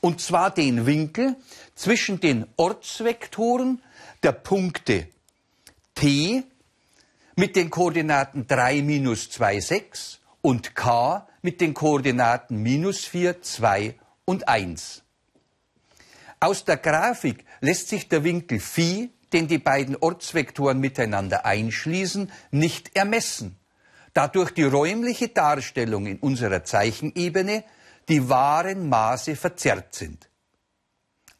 Und 0.00 0.20
zwar 0.20 0.52
den 0.52 0.86
Winkel 0.86 1.34
zwischen 1.74 2.20
den 2.20 2.46
Ortsvektoren 2.56 3.82
der 4.22 4.32
Punkte 4.32 5.08
t 5.96 6.44
mit 7.40 7.56
den 7.56 7.70
Koordinaten 7.70 8.46
3, 8.46 8.82
minus 8.82 9.30
2, 9.30 9.60
6 9.60 10.20
und 10.42 10.74
k 10.74 11.26
mit 11.40 11.62
den 11.62 11.72
Koordinaten 11.72 12.58
minus 12.58 13.06
4, 13.06 13.40
2 13.40 13.94
und 14.26 14.46
1. 14.46 15.02
Aus 16.38 16.66
der 16.66 16.76
Grafik 16.76 17.46
lässt 17.62 17.88
sich 17.88 18.10
der 18.10 18.24
Winkel 18.24 18.60
Phi, 18.60 19.08
den 19.32 19.48
die 19.48 19.56
beiden 19.56 19.96
Ortsvektoren 19.96 20.80
miteinander 20.80 21.46
einschließen, 21.46 22.30
nicht 22.50 22.94
ermessen, 22.94 23.56
da 24.12 24.28
durch 24.28 24.50
die 24.50 24.64
räumliche 24.64 25.28
Darstellung 25.28 26.04
in 26.04 26.18
unserer 26.18 26.62
Zeichenebene 26.64 27.64
die 28.10 28.28
wahren 28.28 28.86
Maße 28.90 29.34
verzerrt 29.34 29.94
sind. 29.94 30.28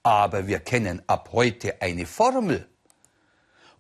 Aber 0.03 0.47
wir 0.47 0.61
kennen 0.61 1.03
ab 1.07 1.29
heute 1.33 1.83
eine 1.83 2.07
Formel. 2.07 2.67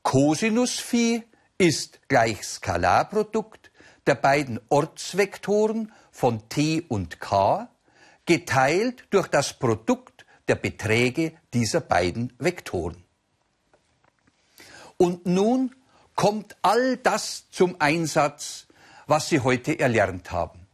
Cosinus 0.02 0.78
Phi 0.78 1.24
ist 1.60 2.00
gleich 2.08 2.42
Skalarprodukt 2.42 3.70
der 4.06 4.14
beiden 4.14 4.58
Ortsvektoren 4.70 5.92
von 6.10 6.48
t 6.48 6.82
und 6.88 7.20
k 7.20 7.68
geteilt 8.24 9.04
durch 9.10 9.28
das 9.28 9.52
Produkt 9.52 10.24
der 10.48 10.54
Beträge 10.54 11.34
dieser 11.52 11.82
beiden 11.82 12.32
Vektoren. 12.38 13.04
Und 14.96 15.26
nun 15.26 15.74
kommt 16.14 16.56
all 16.62 16.96
das 16.96 17.50
zum 17.50 17.76
Einsatz, 17.78 18.66
was 19.06 19.28
Sie 19.28 19.40
heute 19.40 19.78
erlernt 19.78 20.32
haben. 20.32 20.66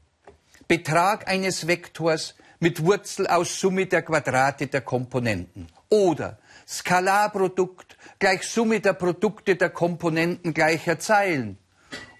Betrag 0.68 1.26
eines 1.26 1.66
Vektors 1.66 2.36
mit 2.60 2.84
Wurzel 2.84 3.26
aus 3.26 3.58
Summe 3.58 3.86
der 3.86 4.02
Quadrate 4.02 4.68
der 4.68 4.82
Komponenten. 4.82 5.66
Oder 5.88 6.38
Skalarprodukt 6.66 7.96
gleich 8.18 8.42
Summe 8.48 8.80
der 8.80 8.94
Produkte 8.94 9.56
der 9.56 9.70
Komponenten 9.70 10.52
gleicher 10.52 10.98
Zeilen. 10.98 11.58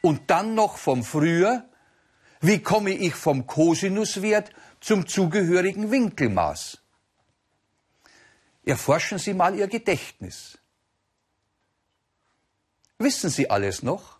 Und 0.03 0.31
dann 0.31 0.55
noch 0.55 0.77
vom 0.77 1.03
Früher, 1.03 1.69
wie 2.41 2.63
komme 2.63 2.91
ich 2.91 3.15
vom 3.15 3.47
Kosinuswert 3.47 4.53
zum 4.81 5.07
zugehörigen 5.07 5.91
Winkelmaß? 5.91 6.79
Erforschen 8.65 9.19
Sie 9.19 9.35
mal 9.35 9.55
Ihr 9.55 9.69
Gedächtnis. 9.69 10.59
Wissen 12.99 13.31
Sie 13.31 13.51
alles 13.51 13.83
noch? 13.83 14.19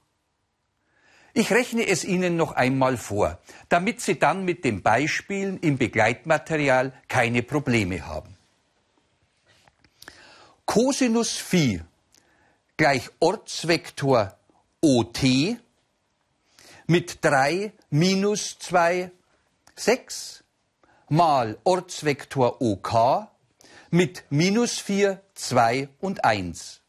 Ich 1.35 1.53
rechne 1.53 1.87
es 1.87 2.05
Ihnen 2.05 2.37
noch 2.37 2.53
einmal 2.53 2.97
vor, 2.97 3.39
damit 3.69 4.01
Sie 4.01 4.19
dann 4.19 4.45
mit 4.45 4.65
den 4.65 4.83
Beispielen 4.83 5.59
im 5.61 5.77
Begleitmaterial 5.79 6.95
keine 7.09 7.43
Probleme 7.43 8.07
haben. 8.07 8.36
Cosinus 10.67 11.39
Phi 11.39 11.81
gleich 12.77 13.09
Ortsvektor 13.21 14.37
OT 14.83 15.57
mit 16.89 17.25
3 17.25 17.73
minus 17.91 18.59
2, 18.59 19.13
6 19.77 20.45
mal 21.09 21.57
Ortsvektor 21.63 22.61
OK 22.61 23.29
mit 23.91 24.25
minus 24.29 24.79
4, 24.81 25.23
2 25.35 25.89
und 26.01 26.25
1. 26.25 26.81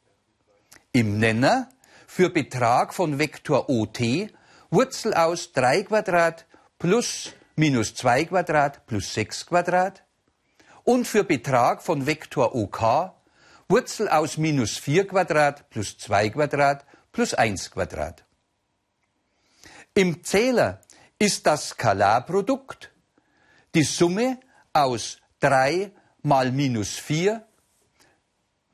Im 0.92 1.20
Nenner 1.20 1.70
für 2.08 2.32
Betrag 2.32 2.96
von 2.96 3.20
Vektor 3.20 3.70
OT 3.70 4.32
Wurzel 4.72 5.14
aus 5.14 5.54
3 5.54 5.84
Quadrat 5.84 6.48
plus 6.80 7.32
minus 7.56 7.94
2 7.94 8.26
Quadrat 8.26 8.88
plus 8.88 9.14
6 9.14 9.46
Quadrat 9.46 10.04
und 10.84 11.08
für 11.08 11.24
Betrag 11.24 11.84
von 11.84 12.08
Vektor 12.08 12.56
OK 12.56 13.14
Wurzel 13.70 14.08
aus 14.08 14.38
minus 14.38 14.78
4 14.78 15.08
Quadrat 15.08 15.70
plus 15.70 15.98
2 15.98 16.30
Quadrat 16.30 16.86
plus 17.12 17.34
1 17.34 17.72
Quadrat. 17.72 18.24
Im 19.94 20.24
Zähler 20.24 20.82
ist 21.20 21.46
das 21.46 21.70
Skalarprodukt 21.70 22.92
die 23.74 23.84
Summe 23.84 24.40
aus 24.74 25.18
3 25.40 25.92
mal 26.22 26.52
minus 26.52 26.96
4, 26.96 27.46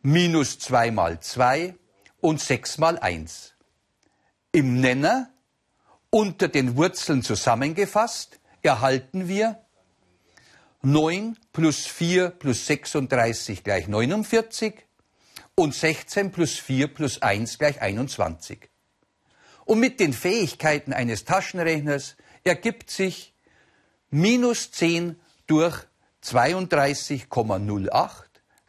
minus 0.02 0.60
2 0.60 0.92
mal 0.92 1.20
2 1.20 1.76
und 2.22 2.40
6 2.40 2.78
mal 2.78 3.00
1. 3.00 3.54
Im 4.52 4.80
Nenner 4.80 5.30
unter 6.10 6.48
den 6.48 6.78
Wurzeln 6.78 7.24
zusammengefasst 7.24 8.40
erhalten 8.62 9.28
wir 9.28 9.63
9 10.84 11.38
plus 11.54 11.86
4 11.86 12.30
plus 12.30 12.68
36 12.68 13.64
gleich 13.64 13.88
49 13.88 14.86
und 15.56 15.74
16 15.74 16.32
plus 16.32 16.60
4 16.60 16.94
plus 16.94 17.22
1 17.22 17.58
gleich 17.58 17.82
21. 17.82 18.70
Und 19.66 19.80
mit 19.80 20.02
den 20.02 20.12
Fähigkeiten 20.12 20.92
eines 20.92 21.24
Taschenrechners 21.24 22.18
ergibt 22.44 22.90
sich 22.92 23.34
minus 24.10 24.72
10 24.72 25.20
durch 25.48 25.78
32,08 26.24 28.10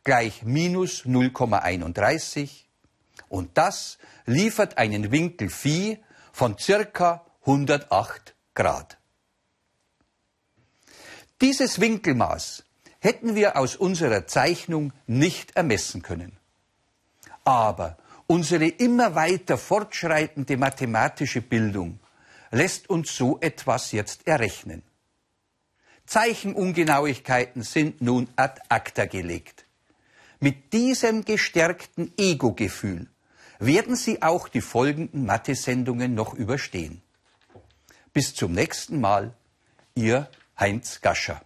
gleich 0.05 0.43
minus 0.45 1.05
0,31 1.05 2.65
und 3.29 3.59
das 3.59 3.99
liefert 4.27 4.79
einen 4.79 5.11
Winkel 5.11 5.49
Phi 5.51 6.03
von 6.33 6.57
circa 6.59 7.27
108 7.41 8.35
Grad. 8.55 8.99
Dieses 11.41 11.81
Winkelmaß 11.81 12.65
hätten 13.01 13.35
wir 13.35 13.57
aus 13.57 13.77
unserer 13.77 14.27
Zeichnung 14.27 14.93
nicht 15.07 15.57
ermessen 15.57 16.03
können. 16.03 16.37
Aber 17.45 17.99
unsere 18.27 18.67
immer 18.67 19.15
weiter 19.15 19.59
fortschreitende 19.59 20.57
mathematische 20.57 21.43
Bildung 21.43 21.99
lässt 22.51 22.89
uns 22.89 23.17
so 23.17 23.39
etwas 23.41 23.93
jetzt 23.93 24.27
errechnen. 24.27 24.83
Zeichenungenauigkeiten 26.07 27.63
sind 27.63 28.01
nun 28.01 28.29
ad 28.37 28.61
acta 28.69 29.07
gelegt. 29.07 29.67
Mit 30.41 30.73
diesem 30.73 31.25
gestärkten 31.25 32.13
Ego-Gefühl 32.17 33.09
werden 33.59 33.97
Sie 33.97 34.23
auch 34.23 34.49
die 34.49 34.61
folgenden 34.61 35.27
Mathe-Sendungen 35.27 36.15
noch 36.15 36.35
überstehen. 36.35 37.03
Bis 38.13 38.35
zum 38.35 38.53
nächsten 38.53 39.01
Mal, 39.01 39.35
Ihr 39.95 40.29
Heinz 40.59 41.01
Gascher. 41.01 41.41